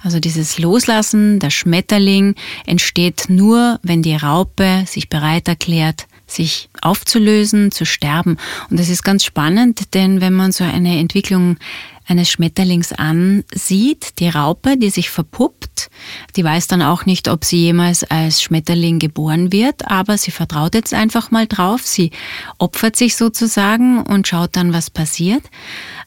also 0.03 0.21
dieses 0.21 0.59
Loslassen, 0.59 1.39
der 1.39 1.51
Schmetterling 1.51 2.35
entsteht 2.65 3.27
nur, 3.29 3.79
wenn 3.83 4.01
die 4.01 4.17
Raupe 4.17 4.85
sich 4.87 5.11
bereit 5.11 5.49
erklärt, 5.49 6.07
sich 6.27 6.71
aufzulösen, 6.81 7.73
zu 7.73 7.85
sterben. 7.85 8.39
Und 8.71 8.81
das 8.81 8.89
ist 8.89 9.03
ganz 9.03 9.23
spannend, 9.23 9.93
denn 9.93 10.23
wenn 10.23 10.33
man 10.33 10.51
so 10.51 10.65
eine 10.65 10.99
Entwicklung 10.99 11.59
eines 12.07 12.31
Schmetterlings 12.31 12.93
ansieht, 12.93 14.19
die 14.19 14.29
Raupe, 14.29 14.77
die 14.77 14.91
sich 14.91 15.11
verpuppt, 15.11 15.91
die 16.37 16.45
weiß 16.45 16.67
dann 16.67 16.83
auch 16.83 17.07
nicht, 17.07 17.29
ob 17.29 17.45
sie 17.45 17.59
jemals 17.59 18.05
als 18.05 18.43
Schmetterling 18.43 18.99
geboren 18.99 19.53
wird, 19.53 19.91
aber 19.91 20.19
sie 20.19 20.31
vertraut 20.31 20.75
jetzt 20.75 20.95
einfach 20.95 21.31
mal 21.31 21.47
drauf, 21.47 21.83
sie 21.87 22.11
opfert 22.59 22.97
sich 22.97 23.17
sozusagen 23.17 24.03
und 24.03 24.29
schaut 24.29 24.57
dann, 24.57 24.73
was 24.73 24.91
passiert. 24.91 25.43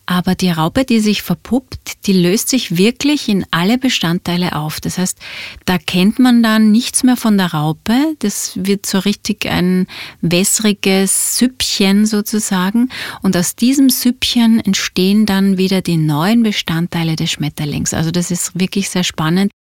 Aber 0.10 0.36
die 0.36 0.50
Raupe, 0.50 0.86
die 0.86 1.02
sich 1.02 1.22
verpuppt, 1.22 2.08
die 2.08 2.14
löst 2.14 2.48
sich 2.48 2.78
wirklich 2.78 3.28
in 3.28 3.46
alle 3.52 3.78
Bestandteile 3.78 4.56
auf. 4.56 4.80
Das 4.80 4.98
heißt, 4.98 5.20
da 5.66 5.78
kennt 5.78 6.18
man 6.18 6.42
dann 6.42 6.72
nichts 6.72 7.04
mehr 7.04 7.18
von 7.18 7.38
der 7.38 7.54
Raupe. 7.54 8.16
Das 8.20 8.54
wird 8.56 8.86
so 8.86 9.00
richtig 9.00 9.46
ein 9.48 9.86
wässriges 10.22 11.38
Süppchen 11.38 12.06
sozusagen. 12.06 12.90
Und 13.22 13.36
aus 13.36 13.58
diesem 13.58 13.90
Süppchen 13.90 14.62
entstehen 14.62 15.26
dann 15.26 15.58
wieder 15.58 15.82
die 15.82 15.98
neuen 15.98 16.42
Bestandteile 16.42 17.18
des 17.18 17.32
Schmetterlings. 17.32 17.94
Also 17.94 18.10
das 18.10 18.32
ist 18.32 18.58
wirklich 18.58 18.90
sehr 18.90 19.04
spannend. 19.04 19.52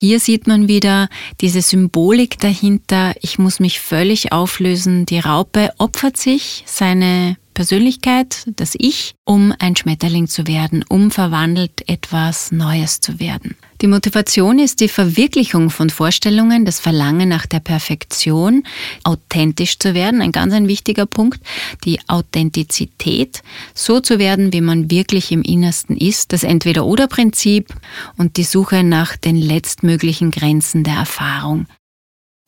Hier 0.00 0.20
sieht 0.20 0.46
man 0.46 0.68
wieder 0.68 1.08
diese 1.40 1.60
Symbolik 1.60 2.38
dahinter. 2.38 3.14
Ich 3.20 3.40
muss 3.40 3.58
mich 3.58 3.80
völlig 3.80 4.30
auflösen. 4.30 5.06
Die 5.06 5.18
Raupe 5.18 5.72
opfert 5.78 6.16
sich 6.16 6.62
seine 6.66 7.36
Persönlichkeit, 7.58 8.44
das 8.54 8.76
Ich, 8.78 9.16
um 9.24 9.52
ein 9.58 9.74
Schmetterling 9.74 10.28
zu 10.28 10.46
werden, 10.46 10.84
um 10.88 11.10
verwandelt 11.10 11.88
etwas 11.88 12.52
Neues 12.52 13.00
zu 13.00 13.18
werden. 13.18 13.56
Die 13.80 13.88
Motivation 13.88 14.60
ist 14.60 14.78
die 14.78 14.86
Verwirklichung 14.86 15.68
von 15.70 15.90
Vorstellungen, 15.90 16.64
das 16.64 16.78
Verlangen 16.78 17.28
nach 17.28 17.46
der 17.46 17.58
Perfektion, 17.58 18.62
authentisch 19.02 19.80
zu 19.80 19.92
werden, 19.92 20.22
ein 20.22 20.30
ganz 20.30 20.52
ein 20.54 20.68
wichtiger 20.68 21.04
Punkt, 21.04 21.40
die 21.82 21.98
Authentizität, 22.06 23.42
so 23.74 23.98
zu 23.98 24.20
werden, 24.20 24.52
wie 24.52 24.60
man 24.60 24.88
wirklich 24.88 25.32
im 25.32 25.42
Innersten 25.42 25.96
ist, 25.96 26.32
das 26.32 26.44
Entweder-oder-Prinzip 26.44 27.74
und 28.16 28.36
die 28.36 28.44
Suche 28.44 28.84
nach 28.84 29.16
den 29.16 29.34
letztmöglichen 29.34 30.30
Grenzen 30.30 30.84
der 30.84 30.94
Erfahrung. 30.94 31.66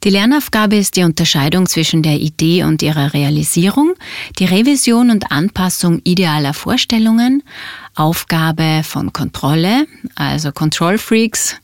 Die 0.03 0.09
Lernaufgabe 0.09 0.77
ist 0.77 0.97
die 0.97 1.03
Unterscheidung 1.03 1.67
zwischen 1.67 2.03
der 2.03 2.19
Idee 2.19 2.65
und 2.65 2.81
ihrer 2.81 3.13
Realisierung, 3.13 3.93
die 4.39 4.47
Revision 4.47 5.11
und 5.11 5.31
Anpassung 5.31 6.01
idealer 6.05 6.55
Vorstellungen, 6.55 7.43
Aufgabe 7.95 8.81
von 8.83 9.13
Kontrolle, 9.13 9.87
also 10.15 10.53
Control 10.53 10.97
Freaks, 10.97 11.57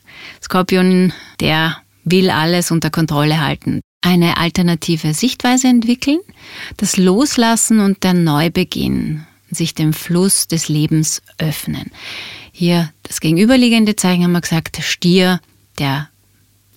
Skorpion, 0.42 1.14
der 1.40 1.78
will 2.04 2.28
alles 2.28 2.70
unter 2.70 2.90
Kontrolle 2.90 3.40
halten, 3.40 3.80
eine 4.02 4.36
alternative 4.36 5.14
Sichtweise 5.14 5.68
entwickeln, 5.68 6.18
das 6.76 6.98
Loslassen 6.98 7.80
und 7.80 8.04
der 8.04 8.12
Neubeginn, 8.12 9.26
sich 9.50 9.74
dem 9.74 9.94
Fluss 9.94 10.46
des 10.46 10.68
Lebens 10.68 11.22
öffnen. 11.38 11.90
Hier 12.52 12.92
das 13.02 13.20
gegenüberliegende 13.20 13.96
Zeichen 13.96 14.24
haben 14.24 14.32
wir 14.32 14.42
gesagt, 14.42 14.78
Stier, 14.82 15.40
der 15.78 16.10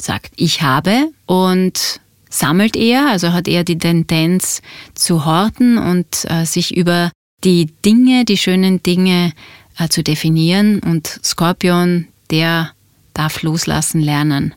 sagt, 0.02 0.32
ich 0.36 0.62
habe 0.62 1.12
und 1.26 2.00
sammelt 2.30 2.76
eher, 2.76 3.08
also 3.08 3.34
hat 3.34 3.48
eher 3.48 3.64
die 3.64 3.78
Tendenz 3.78 4.62
zu 4.94 5.26
horten 5.26 5.78
und 5.78 6.26
äh, 6.26 6.46
sich 6.46 6.76
über 6.76 7.12
die 7.44 7.68
Dinge, 7.86 8.26
die 8.26 8.38
schönen 8.38 8.84
Dinge 8.84 9.34
äh, 9.78 9.88
zu 9.90 10.04
definieren 10.04 10.80
und 10.80 11.20
Skorpion, 11.24 12.08
der 12.30 12.72
darf 13.14 13.42
loslassen 13.42 14.02
lernen. 14.02 14.54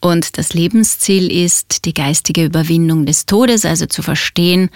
Und 0.00 0.36
das 0.36 0.52
Lebensziel 0.52 1.30
ist 1.30 1.84
die 1.84 1.94
geistige 1.94 2.44
Überwindung 2.44 3.06
des 3.06 3.24
Todes, 3.24 3.64
also 3.64 3.86
zu 3.86 4.02
verstehen, 4.02 4.68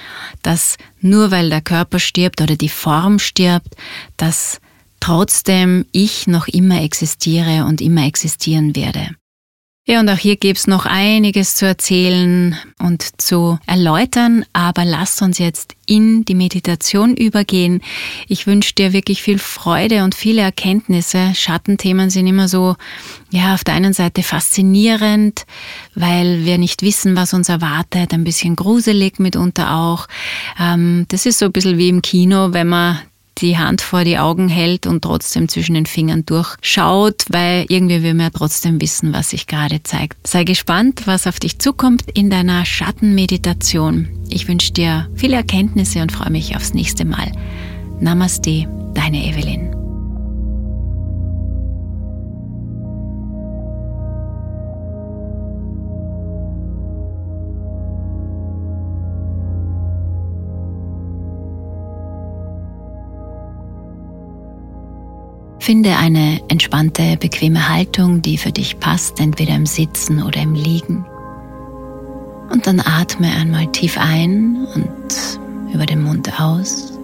dass 0.43 0.77
nur 1.01 1.33
weil 1.33 1.51
der 1.51 1.63
Körper 1.63 1.99
stirbt 1.99 2.41
oder 2.41 2.55
die 2.55 2.69
Form 2.69 3.19
stirbt, 3.19 3.75
dass 4.17 4.61
trotzdem 5.01 5.85
ich 5.91 6.29
noch 6.29 6.47
immer 6.47 6.81
existiere 6.81 7.65
und 7.65 7.81
immer 7.81 8.07
existieren 8.07 8.77
werde. 8.77 9.11
Ja, 9.89 10.01
und 10.01 10.09
auch 10.09 10.19
hier 10.19 10.35
gäbe 10.35 10.59
es 10.59 10.67
noch 10.67 10.85
einiges 10.85 11.55
zu 11.55 11.65
erzählen 11.65 12.57
und 12.81 13.23
zu 13.23 13.61
erläutern, 13.69 14.45
aber 14.53 14.85
lasst 14.85 15.23
uns 15.23 15.39
jetzt 15.39 15.75
in 15.87 16.25
die 16.25 16.35
Meditation 16.35 17.15
übergehen. 17.17 17.81
Ich 18.27 18.49
wünsche 18.49 18.75
dir 18.75 18.93
wirklich 18.93 19.23
viel 19.23 19.39
Freude 19.39 20.03
und 20.03 20.17
viele 20.17 20.43
Erkenntnisse. 20.43 21.37
Schattenthemen 21.37 22.11
sind 22.11 22.27
immer 22.27 22.49
so, 22.49 22.75
ja, 23.31 23.55
auf 23.55 23.63
der 23.63 23.75
einen 23.75 23.93
Seite 23.93 24.25
faszinierend, 24.25 25.47
weil 25.95 26.45
wir 26.45 26.59
nicht 26.59 26.83
wissen, 26.83 27.15
was 27.15 27.33
uns 27.33 27.49
erwartet, 27.49 28.13
ein 28.13 28.25
bisschen 28.25 28.57
gruselig 28.57 29.21
mitunter 29.21 29.73
auch. 29.77 30.09
Ähm, 30.59 31.07
das 31.11 31.27
ist 31.27 31.39
so 31.39 31.45
ein 31.45 31.53
bisschen 31.53 31.79
wie 31.79 31.91
im 31.91 32.03
Kino, 32.03 32.53
wenn 32.53 32.67
man 32.67 32.99
die 33.39 33.59
Hand 33.59 33.81
vor 33.81 34.05
die 34.05 34.19
Augen 34.19 34.49
hält 34.49 34.87
und 34.87 35.03
trotzdem 35.03 35.49
zwischen 35.49 35.75
den 35.75 35.87
Fingern 35.87 36.25
durchschaut, 36.27 37.25
weil 37.31 37.67
irgendwie 37.69 38.03
will 38.03 38.15
man 38.15 38.27
ja 38.27 38.31
trotzdem 38.31 38.81
wissen, 38.81 39.13
was 39.13 39.31
sich 39.31 39.47
gerade 39.47 39.83
zeigt. 39.83 40.27
Sei 40.27 40.45
gespannt, 40.45 41.03
was 41.07 41.27
auf 41.27 41.39
dich 41.39 41.59
zukommt 41.59 42.05
in 42.15 42.31
deiner 42.31 42.65
Schattenmeditation. 42.65 44.09
Ich 44.29 44.49
wünsche 44.49 44.73
dir 44.73 45.09
viele 45.15 45.37
Erkenntnisse 45.37 46.03
und 46.03 46.13
freue 46.13 46.31
mich 46.31 46.57
aufs 46.57 46.75
nächste 46.75 47.05
Mal. 47.05 47.33
Namaste, 48.01 48.67
deine 48.95 49.25
Evelyn. 49.25 49.86
Finde 65.67 65.97
eine 65.97 66.41
entspannte, 66.47 67.17
bequeme 67.17 67.69
Haltung, 67.69 68.23
die 68.23 68.39
für 68.39 68.53
dich 68.53 68.79
passt, 68.79 69.19
entweder 69.19 69.57
im 69.57 69.67
Sitzen 69.67 70.23
oder 70.23 70.41
im 70.41 70.55
Liegen. 70.55 71.05
Und 72.53 72.69
dann 72.69 72.79
atme 72.79 73.27
einmal 73.27 73.67
tief 73.73 73.99
ein 73.99 74.65
und 74.77 75.75
über 75.75 75.85
den 75.85 76.05
Mund 76.05 76.41
aus. 76.41 76.97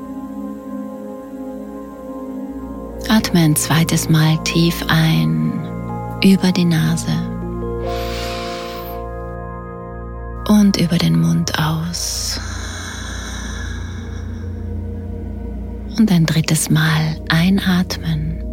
Atme 3.08 3.40
ein 3.40 3.56
zweites 3.56 4.08
Mal 4.08 4.38
tief 4.44 4.84
ein 4.86 5.52
über 6.22 6.52
die 6.52 6.64
Nase 6.64 7.10
und 10.46 10.76
über 10.76 10.98
den 10.98 11.20
Mund 11.20 11.58
aus. 11.58 12.38
Und 15.98 16.12
ein 16.12 16.26
drittes 16.26 16.70
Mal 16.70 17.20
einatmen 17.28 18.51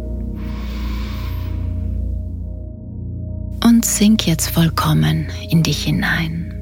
und 3.80 3.86
sink 3.86 4.26
jetzt 4.26 4.50
vollkommen 4.50 5.28
in 5.48 5.62
dich 5.62 5.84
hinein. 5.84 6.52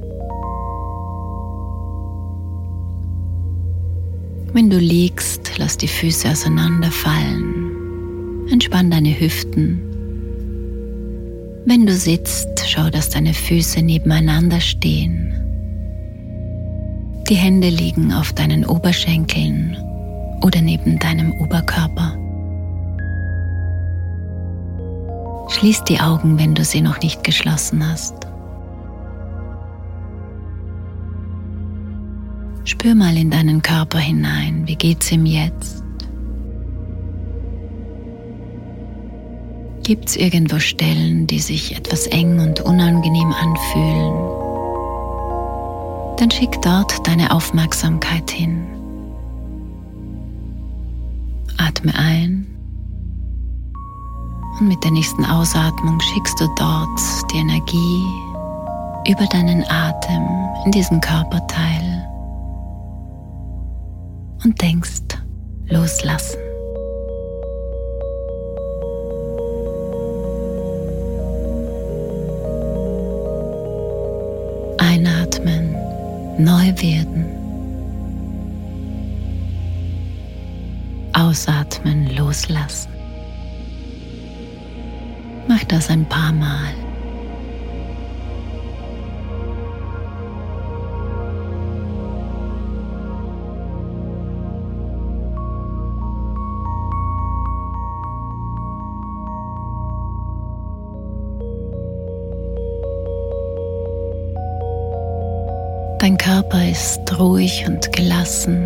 Wenn 4.53 4.71
du 4.71 4.79
liegst, 4.79 5.59
lass 5.59 5.77
die 5.77 5.89
Füße 5.89 6.31
auseinanderfallen. 6.31 8.47
Entspann 8.53 8.93
deine 8.93 9.19
Hüften. 9.19 9.81
Wenn 11.67 11.87
du 11.87 11.93
sitzt, 11.93 12.69
schau, 12.69 12.89
dass 12.89 13.11
deine 13.11 13.35
Füße 13.35 13.83
nebeneinander 13.83 14.61
stehen. 14.61 15.35
Die 17.29 17.35
Hände 17.35 17.69
liegen 17.69 18.13
auf 18.13 18.33
deinen 18.33 18.65
Oberschenkeln 18.65 19.77
oder 20.45 20.63
neben 20.63 21.01
deinem 21.01 21.33
Oberkörper. 21.33 22.17
Schließ 25.59 25.83
die 25.83 25.99
Augen, 25.99 26.39
wenn 26.39 26.55
du 26.55 26.63
sie 26.63 26.81
noch 26.81 27.01
nicht 27.01 27.25
geschlossen 27.25 27.85
hast. 27.85 28.15
Spür 32.63 32.95
mal 32.95 33.17
in 33.17 33.29
deinen 33.29 33.61
Körper 33.61 33.99
hinein. 33.99 34.69
Wie 34.69 34.77
geht's 34.77 35.11
ihm 35.11 35.27
jetzt? 35.27 35.83
Gibt's 39.83 40.15
irgendwo 40.15 40.61
Stellen, 40.61 41.27
die 41.27 41.41
sich 41.41 41.75
etwas 41.75 42.07
eng 42.07 42.39
und 42.39 42.61
unangenehm 42.61 43.33
anfühlen? 43.33 44.15
Dann 46.19 46.31
schick 46.31 46.63
dort 46.63 47.05
deine 47.05 47.33
Aufmerksamkeit 47.33 48.31
hin. 48.31 48.65
Atme 51.57 51.93
ein 51.97 52.58
und 54.61 54.69
mit 54.69 54.83
der 54.83 54.91
nächsten 54.91 55.25
Ausatmung 55.25 56.01
schickst 56.01 56.41
du 56.41 56.49
dort 56.57 57.01
die 57.33 57.39
Energie 57.39 58.05
über 59.09 59.27
deinen 59.27 59.65
Atem 59.69 60.27
in 60.65 60.73
diesen 60.73 61.01
Körperteil 61.01 62.07
und 64.45 64.61
denkst 64.61 65.03
loslassen. 65.69 66.39
Einatmen, 74.79 75.75
neu 76.39 76.73
werden. 76.81 77.27
Ausatmen, 81.13 82.15
loslassen. 82.17 82.98
Das 85.69 85.91
ein 85.91 86.07
paar 86.07 86.33
Mal. 86.33 86.73
Dein 105.99 106.17
Körper 106.17 106.67
ist 106.67 107.19
ruhig 107.19 107.67
und 107.67 107.93
gelassen. 107.93 108.57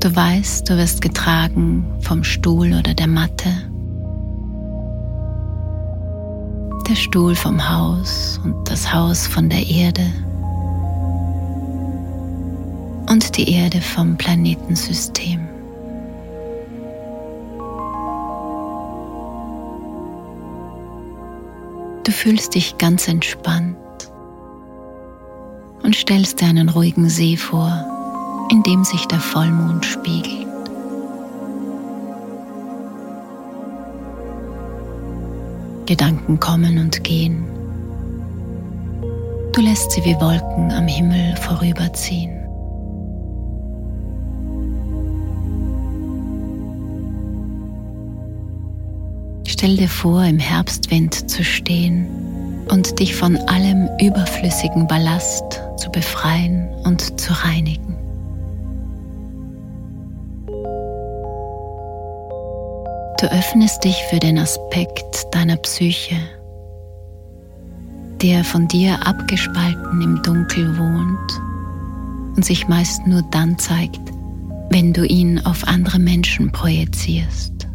Du 0.00 0.14
weißt, 0.16 0.68
du 0.68 0.76
wirst 0.76 1.00
getragen 1.00 1.84
vom 2.00 2.24
Stuhl 2.24 2.72
oder 2.72 2.94
der 2.94 3.06
Matte. 3.06 3.52
Der 6.88 6.94
Stuhl 6.94 7.34
vom 7.34 7.68
Haus 7.68 8.40
und 8.44 8.70
das 8.70 8.92
Haus 8.92 9.26
von 9.26 9.48
der 9.48 9.66
Erde. 9.66 10.06
Und 13.10 13.36
die 13.36 13.52
Erde 13.52 13.80
vom 13.80 14.16
Planetensystem. 14.16 15.40
Du 22.04 22.12
fühlst 22.12 22.54
dich 22.54 22.78
ganz 22.78 23.08
entspannt 23.08 23.76
und 25.82 25.96
stellst 25.96 26.40
dir 26.40 26.46
einen 26.46 26.68
ruhigen 26.68 27.08
See 27.08 27.36
vor, 27.36 28.48
in 28.52 28.62
dem 28.62 28.84
sich 28.84 29.06
der 29.06 29.18
Vollmond 29.18 29.84
spiegelt. 29.84 30.45
Gedanken 35.86 36.40
kommen 36.40 36.78
und 36.78 37.02
gehen. 37.04 37.44
Du 39.52 39.60
lässt 39.62 39.92
sie 39.92 40.04
wie 40.04 40.14
Wolken 40.16 40.70
am 40.72 40.86
Himmel 40.86 41.34
vorüberziehen. 41.36 42.32
Stell 49.46 49.76
dir 49.76 49.88
vor, 49.88 50.22
im 50.24 50.38
Herbstwind 50.38 51.30
zu 51.30 51.42
stehen 51.42 52.06
und 52.68 52.98
dich 52.98 53.16
von 53.16 53.36
allem 53.48 53.88
überflüssigen 54.00 54.86
Ballast 54.86 55.62
zu 55.78 55.90
befreien 55.90 56.68
und 56.84 57.18
zu 57.18 57.32
reinigen. 57.32 58.05
Du 63.18 63.32
öffnest 63.32 63.82
dich 63.82 63.96
für 64.10 64.18
den 64.18 64.38
Aspekt 64.38 65.26
deiner 65.32 65.56
Psyche, 65.56 66.16
der 68.20 68.44
von 68.44 68.68
dir 68.68 69.06
abgespalten 69.06 70.02
im 70.02 70.22
Dunkel 70.22 70.76
wohnt 70.76 72.36
und 72.36 72.44
sich 72.44 72.68
meist 72.68 73.06
nur 73.06 73.22
dann 73.30 73.58
zeigt, 73.58 74.02
wenn 74.68 74.92
du 74.92 75.06
ihn 75.06 75.40
auf 75.46 75.66
andere 75.66 75.98
Menschen 75.98 76.52
projizierst. 76.52 77.66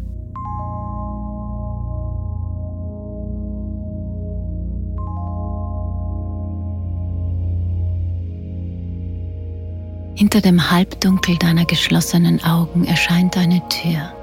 Hinter 10.14 10.40
dem 10.40 10.70
Halbdunkel 10.70 11.36
deiner 11.36 11.64
geschlossenen 11.64 12.44
Augen 12.44 12.84
erscheint 12.84 13.36
eine 13.36 13.60
Tür. 13.68 14.21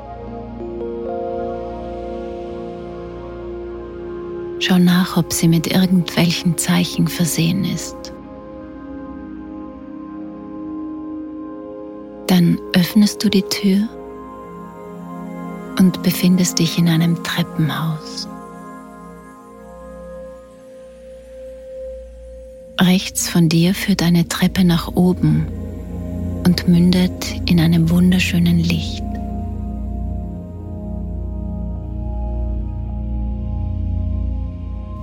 Schau 4.70 4.78
nach, 4.78 5.18
ob 5.18 5.34
sie 5.34 5.48
mit 5.48 5.66
irgendwelchen 5.66 6.56
Zeichen 6.60 7.08
versehen 7.08 7.66
ist. 7.66 7.96
Dann 12.28 12.60
öffnest 12.74 13.24
du 13.24 13.30
die 13.30 13.42
Tür 13.42 13.90
und 15.80 16.04
befindest 16.04 16.60
dich 16.60 16.78
in 16.78 16.88
einem 16.88 17.24
Treppenhaus. 17.24 18.28
Rechts 22.80 23.28
von 23.28 23.50
dir 23.50 23.74
führt 23.74 24.04
eine 24.04 24.28
Treppe 24.28 24.64
nach 24.64 24.90
oben 24.94 25.48
und 26.46 26.68
mündet 26.68 27.42
in 27.50 27.60
einem 27.60 27.90
wunderschönen 27.90 28.60
Licht. 28.60 29.09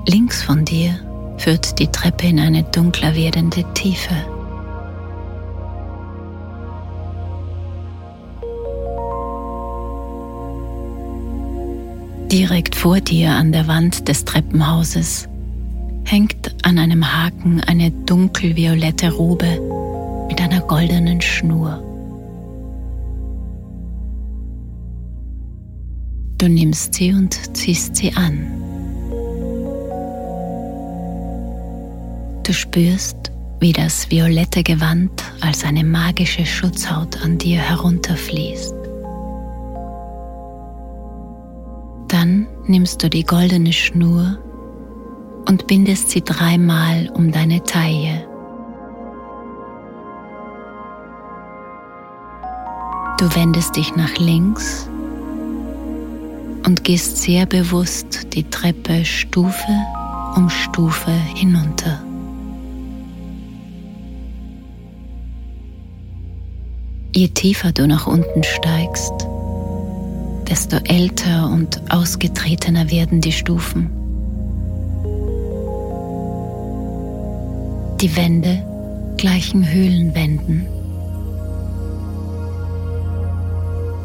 Links 0.08 0.40
von 0.40 0.64
dir 0.64 0.94
führt 1.36 1.80
die 1.80 1.88
Treppe 1.88 2.28
in 2.28 2.38
eine 2.38 2.62
dunkler 2.62 3.16
werdende 3.16 3.64
Tiefe. 3.74 4.14
Direkt 12.30 12.76
vor 12.76 13.00
dir 13.00 13.30
an 13.30 13.50
der 13.50 13.66
Wand 13.66 14.06
des 14.06 14.24
Treppenhauses 14.24 15.28
hängt 16.04 16.54
an 16.64 16.78
einem 16.78 17.12
Haken 17.12 17.60
eine 17.66 17.90
dunkelviolette 17.90 19.12
Robe 19.12 19.60
mit 20.28 20.40
einer 20.40 20.60
goldenen 20.60 21.20
Schnur. 21.20 21.82
Du 26.38 26.48
nimmst 26.48 26.94
sie 26.94 27.12
und 27.12 27.56
ziehst 27.56 27.96
sie 27.96 28.12
an. 28.12 28.75
Du 32.46 32.52
spürst, 32.52 33.32
wie 33.58 33.72
das 33.72 34.08
violette 34.08 34.62
Gewand 34.62 35.10
als 35.40 35.64
eine 35.64 35.82
magische 35.82 36.46
Schutzhaut 36.46 37.20
an 37.20 37.38
dir 37.38 37.58
herunterfließt. 37.58 38.72
Dann 42.06 42.46
nimmst 42.66 43.02
du 43.02 43.10
die 43.10 43.24
goldene 43.24 43.72
Schnur 43.72 44.38
und 45.48 45.66
bindest 45.66 46.10
sie 46.10 46.22
dreimal 46.22 47.10
um 47.14 47.32
deine 47.32 47.64
Taille. 47.64 48.28
Du 53.18 53.34
wendest 53.34 53.74
dich 53.74 53.96
nach 53.96 54.16
links 54.18 54.88
und 56.64 56.84
gehst 56.84 57.16
sehr 57.16 57.44
bewusst 57.44 58.32
die 58.34 58.48
Treppe 58.48 59.04
Stufe 59.04 59.72
um 60.36 60.48
Stufe 60.48 61.10
hinunter. 61.10 62.05
Je 67.16 67.28
tiefer 67.28 67.72
du 67.72 67.86
nach 67.86 68.06
unten 68.06 68.44
steigst, 68.44 69.26
desto 70.50 70.76
älter 70.84 71.48
und 71.48 71.80
ausgetretener 71.90 72.90
werden 72.90 73.22
die 73.22 73.32
Stufen. 73.32 73.90
Die 78.02 78.14
Wände 78.14 78.62
gleichen 79.16 79.66
Höhlenwänden. 79.66 80.66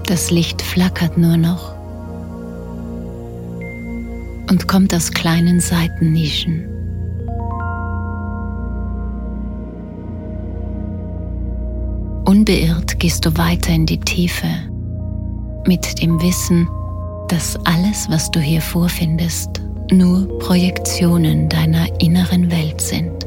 Das 0.05 0.31
Licht 0.31 0.61
flackert 0.61 1.17
nur 1.17 1.35
noch 1.35 1.75
und 4.49 4.69
kommt 4.69 4.95
aus 4.95 5.11
kleinen 5.11 5.59
Seitennischen. 5.59 6.70
Unbeirrt 12.31 12.97
gehst 12.97 13.25
du 13.25 13.37
weiter 13.37 13.73
in 13.73 13.85
die 13.85 13.99
Tiefe 13.99 14.47
mit 15.67 16.01
dem 16.01 16.21
Wissen, 16.21 16.65
dass 17.27 17.57
alles, 17.65 18.09
was 18.09 18.31
du 18.31 18.39
hier 18.39 18.61
vorfindest, 18.61 19.61
nur 19.91 20.39
Projektionen 20.39 21.49
deiner 21.49 21.87
inneren 21.99 22.49
Welt 22.49 22.79
sind. 22.79 23.25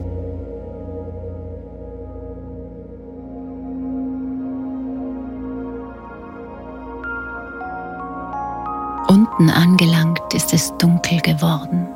Unten 9.08 9.50
angelangt 9.50 10.32
ist 10.32 10.54
es 10.54 10.72
dunkel 10.78 11.20
geworden. 11.20 11.86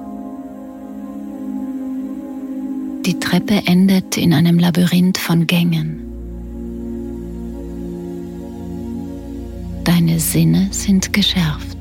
Die 3.06 3.18
Treppe 3.18 3.62
endet 3.64 4.18
in 4.18 4.34
einem 4.34 4.58
Labyrinth 4.58 5.16
von 5.16 5.46
Gängen. 5.46 6.07
Deine 9.88 10.20
Sinne 10.20 10.68
sind 10.70 11.14
geschärft. 11.14 11.78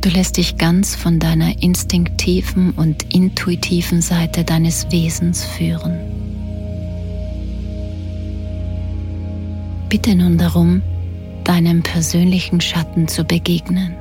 Du 0.00 0.08
lässt 0.08 0.38
dich 0.38 0.56
ganz 0.56 0.96
von 0.96 1.20
deiner 1.20 1.62
instinktiven 1.62 2.72
und 2.72 3.14
intuitiven 3.14 4.02
Seite 4.02 4.42
deines 4.42 4.90
Wesens 4.90 5.44
führen. 5.44 6.00
Bitte 9.88 10.16
nun 10.16 10.36
darum, 10.36 10.82
deinem 11.44 11.84
persönlichen 11.84 12.60
Schatten 12.60 13.06
zu 13.06 13.22
begegnen. 13.22 13.94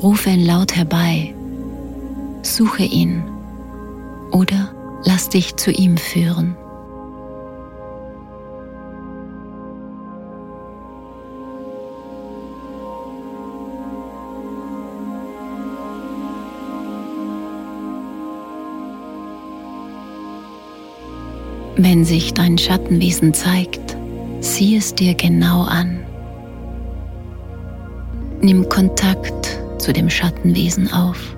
Rufe 0.00 0.30
ihn 0.30 0.46
laut 0.46 0.76
herbei, 0.76 1.34
suche 2.42 2.84
ihn 2.84 3.24
oder 4.30 4.72
lass 5.04 5.28
dich 5.28 5.56
zu 5.56 5.72
ihm 5.72 5.96
führen. 5.96 6.54
Wenn 21.84 22.04
sich 22.04 22.32
dein 22.32 22.58
Schattenwesen 22.58 23.34
zeigt, 23.34 23.96
sieh 24.38 24.76
es 24.76 24.94
dir 24.94 25.14
genau 25.14 25.62
an. 25.64 25.98
Nimm 28.40 28.68
Kontakt 28.68 29.58
zu 29.78 29.92
dem 29.92 30.08
Schattenwesen 30.08 30.92
auf. 30.92 31.36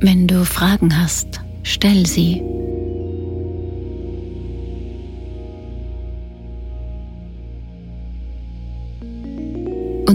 Wenn 0.00 0.26
du 0.26 0.44
Fragen 0.44 0.94
hast, 0.94 1.40
stell 1.62 2.04
sie 2.04 2.42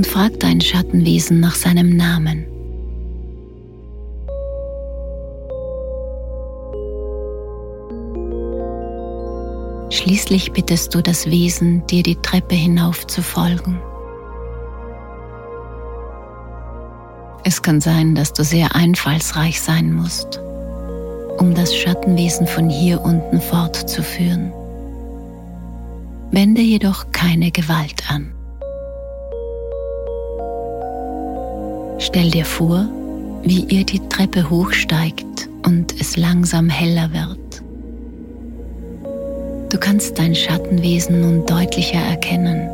und 0.03 0.09
frag 0.09 0.37
dein 0.41 0.59
Schattenwesen 0.59 1.39
nach 1.39 1.55
seinem 1.55 1.95
Namen. 1.95 2.45
Schließlich 9.89 10.51
bittest 10.51 10.93
du 10.93 11.01
das 11.01 11.27
Wesen, 11.27 11.87
dir 11.87 12.03
die 12.03 12.17
Treppe 12.17 12.53
hinauf 12.53 13.07
zu 13.07 13.21
folgen. 13.21 13.79
Es 17.45 17.61
kann 17.61 17.79
sein, 17.79 18.13
dass 18.13 18.33
du 18.33 18.43
sehr 18.43 18.75
einfallsreich 18.75 19.61
sein 19.61 19.93
musst, 19.93 20.41
um 21.37 21.55
das 21.55 21.73
Schattenwesen 21.73 22.45
von 22.45 22.69
hier 22.69 23.01
unten 23.01 23.39
fortzuführen. 23.39 24.51
Wende 26.31 26.61
jedoch 26.61 27.05
keine 27.13 27.51
Gewalt 27.51 28.03
an. 28.09 28.33
Stell 32.13 32.30
dir 32.30 32.45
vor, 32.45 32.88
wie 33.41 33.65
ihr 33.69 33.84
die 33.84 34.08
Treppe 34.08 34.47
hochsteigt 34.47 35.49
und 35.65 35.99
es 35.99 36.15
langsam 36.15 36.69
heller 36.69 37.12
wird. 37.12 37.63
Du 39.73 39.80
kannst 39.80 40.19
dein 40.19 40.36
Schattenwesen 40.36 41.21
nun 41.21 41.43
deutlicher 41.47 41.97
erkennen. 41.97 42.69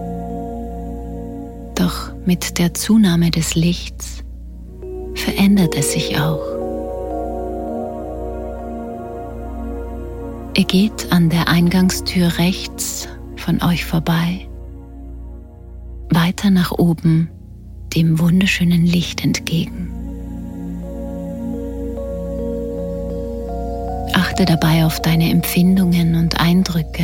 Doch 1.74 2.12
mit 2.26 2.60
der 2.60 2.74
Zunahme 2.74 3.32
des 3.32 3.56
Lichts 3.56 4.26
verändert 5.16 5.74
es 5.78 5.94
sich 5.94 6.20
auch. 6.20 6.44
Er 10.54 10.66
geht 10.66 11.14
an 11.14 11.30
der 11.30 11.48
Eingangstür 11.48 12.38
rechts 12.40 13.08
von 13.38 13.64
euch 13.64 13.86
vorbei, 13.86 14.50
weiter 16.10 16.50
nach 16.50 16.74
oben 16.74 17.30
dem 17.96 18.20
wunderschönen 18.20 18.86
Licht 18.86 19.24
entgegen. 19.24 19.92
Achte 24.14 24.46
dabei 24.46 24.86
auf 24.86 25.02
deine 25.02 25.30
Empfindungen 25.30 26.16
und 26.16 26.40
Eindrücke. 26.40 27.04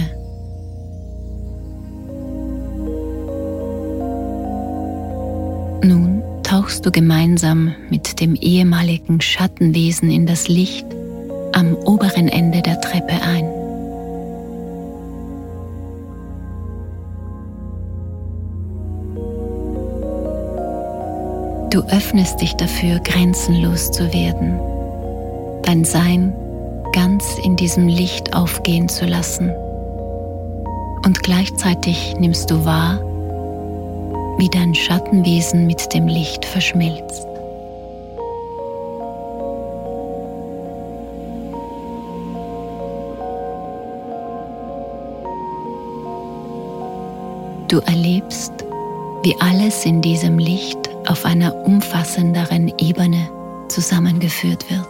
Nun 5.84 6.24
tauchst 6.43 6.86
du 6.86 6.91
gemeinsam 6.91 7.76
mit 7.89 8.19
dem 8.19 8.36
ehemaligen 8.36 9.21
Schattenwesen 9.21 10.10
in 10.10 10.26
das 10.26 10.48
Licht 10.48 10.86
am 11.54 11.76
oberen 11.76 12.28
Ende 12.28 12.62
der 12.62 12.82
Treppe 12.82 13.21
ein. 13.21 13.44
Du 21.75 21.81
öffnest 21.89 22.39
dich 22.39 22.53
dafür, 22.53 22.99
grenzenlos 22.99 23.91
zu 23.91 24.13
werden, 24.13 24.61
dein 25.63 25.83
Sein 25.83 26.33
ganz 26.93 27.38
in 27.43 27.57
diesem 27.57 27.89
Licht 27.89 28.33
aufgehen 28.33 28.88
zu 28.88 29.05
lassen. 29.05 29.51
Und 31.03 31.21
gleichzeitig 31.21 32.15
nimmst 32.17 32.49
du 32.49 32.63
wahr, 32.63 33.01
wie 34.38 34.47
dein 34.47 34.73
Schattenwesen 34.73 35.67
mit 35.67 35.93
dem 35.93 36.07
Licht 36.07 36.45
verschmilzt. 36.45 37.27
Du 47.67 47.79
erlebst, 47.85 48.53
wie 49.23 49.35
alles 49.41 49.85
in 49.85 50.01
diesem 50.01 50.39
Licht 50.39 50.85
auf 51.08 51.26
einer 51.26 51.54
umfassenderen 51.54 52.72
Ebene 52.78 53.30
zusammengeführt 53.70 54.70
wird. 54.70 54.85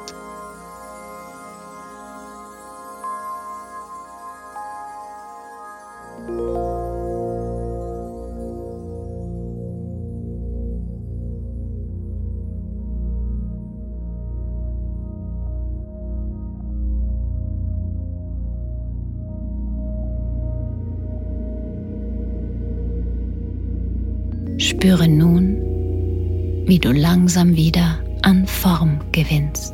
Wie 26.75 26.79
du 26.79 26.91
langsam 26.91 27.55
wieder 27.55 27.99
an 28.21 28.45
Form 28.45 28.99
gewinnst. 29.13 29.73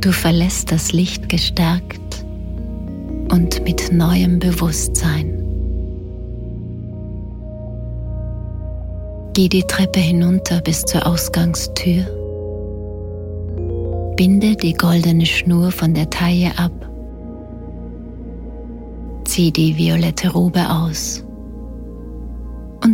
Du 0.00 0.10
verlässt 0.10 0.72
das 0.72 0.94
Licht 0.94 1.28
gestärkt 1.28 2.24
und 3.30 3.62
mit 3.64 3.92
neuem 3.92 4.38
Bewusstsein. 4.38 5.44
Geh 9.34 9.50
die 9.50 9.64
Treppe 9.64 10.00
hinunter 10.00 10.62
bis 10.62 10.86
zur 10.86 11.06
Ausgangstür. 11.06 12.06
Binde 14.16 14.56
die 14.56 14.72
goldene 14.72 15.26
Schnur 15.26 15.70
von 15.70 15.92
der 15.92 16.08
Taille 16.08 16.58
ab. 16.58 16.72
Zieh 19.26 19.52
die 19.52 19.76
violette 19.76 20.32
Robe 20.32 20.70
aus 20.70 21.26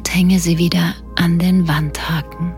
und 0.00 0.14
hänge 0.14 0.38
sie 0.38 0.56
wieder 0.56 0.94
an 1.16 1.38
den 1.38 1.68
Wandhaken. 1.68 2.54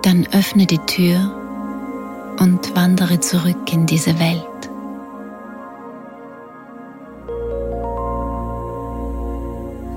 Dann 0.00 0.26
öffne 0.32 0.64
die 0.64 0.78
Tür 0.78 1.36
und 2.40 2.74
wandere 2.74 3.20
zurück 3.20 3.70
in 3.70 3.84
diese 3.84 4.18
Welt. 4.18 4.70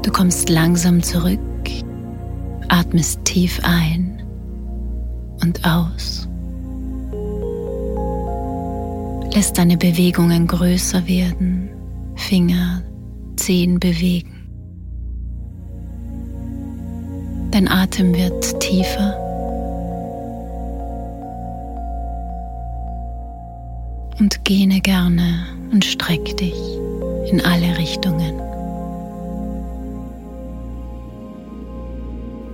Du 0.04 0.12
kommst 0.12 0.50
langsam 0.50 1.02
zurück, 1.02 1.40
atmest 2.68 3.24
tief 3.24 3.62
ein 3.64 4.22
und 5.42 5.66
aus. 5.66 6.25
Lässt 9.36 9.58
deine 9.58 9.76
Bewegungen 9.76 10.48
größer 10.48 11.06
werden, 11.08 11.70
Finger, 12.16 12.82
Zehen 13.36 13.82
bewegen. 13.82 14.32
Dein 17.52 17.68
Atem 17.68 18.16
wird 18.16 18.58
tiefer 18.62 19.14
und 24.20 24.46
gähne 24.46 24.80
gerne 24.80 25.46
und 25.74 25.84
streck 25.84 26.38
dich 26.38 26.56
in 27.30 27.42
alle 27.42 27.78
Richtungen. 27.78 28.38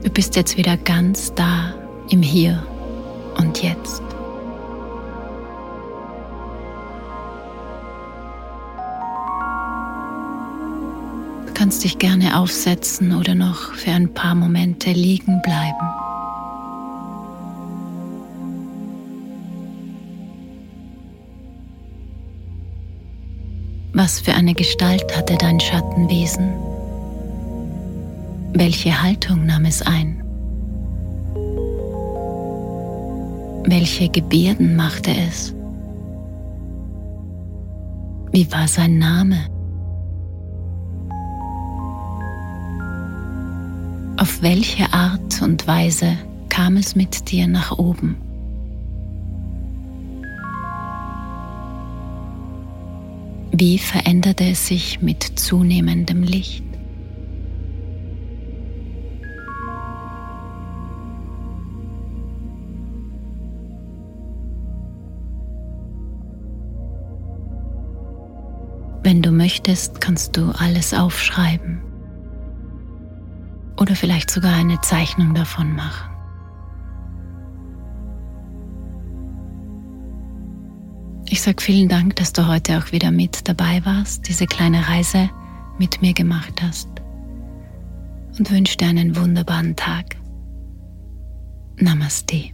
Du 0.04 0.10
bist 0.10 0.36
jetzt 0.36 0.58
wieder 0.58 0.78
ganz 0.78 1.32
da 1.36 1.76
im 2.10 2.24
Hier 2.24 2.66
und 3.38 3.62
Jetzt. 3.62 4.02
Kannst 11.62 11.84
dich 11.84 12.00
gerne 12.00 12.40
aufsetzen 12.40 13.16
oder 13.16 13.36
noch 13.36 13.76
für 13.76 13.92
ein 13.92 14.12
paar 14.12 14.34
Momente 14.34 14.94
liegen 14.94 15.44
bleiben. 15.44 15.90
Was 23.94 24.20
für 24.20 24.34
eine 24.34 24.56
Gestalt 24.56 25.16
hatte 25.16 25.36
dein 25.38 25.60
Schattenwesen? 25.60 26.52
Welche 28.54 29.00
Haltung 29.00 29.46
nahm 29.46 29.66
es 29.66 29.84
ein? 29.84 30.24
Welche 33.68 34.10
Gebärden 34.10 34.76
machte 34.76 35.12
es? 35.12 35.54
Wie 38.32 38.52
war 38.52 38.68
sein 38.68 38.98
Name? 38.98 39.51
Auf 44.22 44.44
welche 44.44 44.94
Art 44.94 45.42
und 45.42 45.66
Weise 45.66 46.16
kam 46.48 46.78
es 46.78 46.96
mit 46.96 47.32
dir 47.32 47.48
nach 47.48 47.80
oben? 47.80 48.18
Wie 53.52 53.80
veränderte 53.80 54.44
es 54.44 54.68
sich 54.68 55.02
mit 55.02 55.24
zunehmendem 55.24 56.22
Licht? 56.22 56.64
Wenn 69.02 69.24
du 69.24 69.32
möchtest, 69.32 70.00
kannst 70.00 70.38
du 70.38 70.52
alles 70.52 70.94
aufschreiben 70.94 71.91
oder 73.78 73.96
vielleicht 73.96 74.30
sogar 74.30 74.54
eine 74.54 74.80
Zeichnung 74.82 75.34
davon 75.34 75.76
machen. 75.76 76.12
Ich 81.30 81.42
sage 81.42 81.62
vielen 81.62 81.88
Dank, 81.88 82.18
dass 82.18 82.34
du 82.34 82.48
heute 82.48 82.78
auch 82.78 82.92
wieder 82.92 83.10
mit 83.12 83.48
dabei 83.48 83.82
warst, 83.86 84.28
diese 84.28 84.46
kleine 84.46 84.90
Reise 84.90 85.30
mit 85.80 86.02
mir 86.02 86.14
gemacht 86.14 86.62
hast 86.62 86.90
und 88.38 88.52
wünsche 88.52 88.78
dir 88.78 88.90
einen 88.90 89.16
wunderbaren 89.16 89.76
Tag. 89.76 90.18
Namaste. 91.78 92.52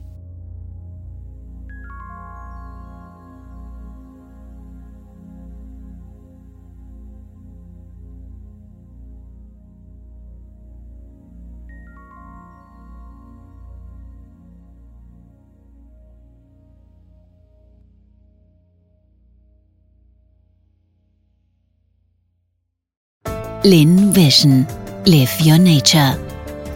Lin 23.64 24.16
Vision. 24.16 24.68
Live 25.06 25.40
Your 25.44 25.58
Nature. 25.58 26.18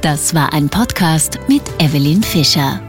Das 0.02 0.34
war 0.34 0.52
ein 0.52 0.68
Podcast 0.68 1.38
mit 1.48 1.62
Evelyn 1.80 2.24
Fischer. 2.24 2.82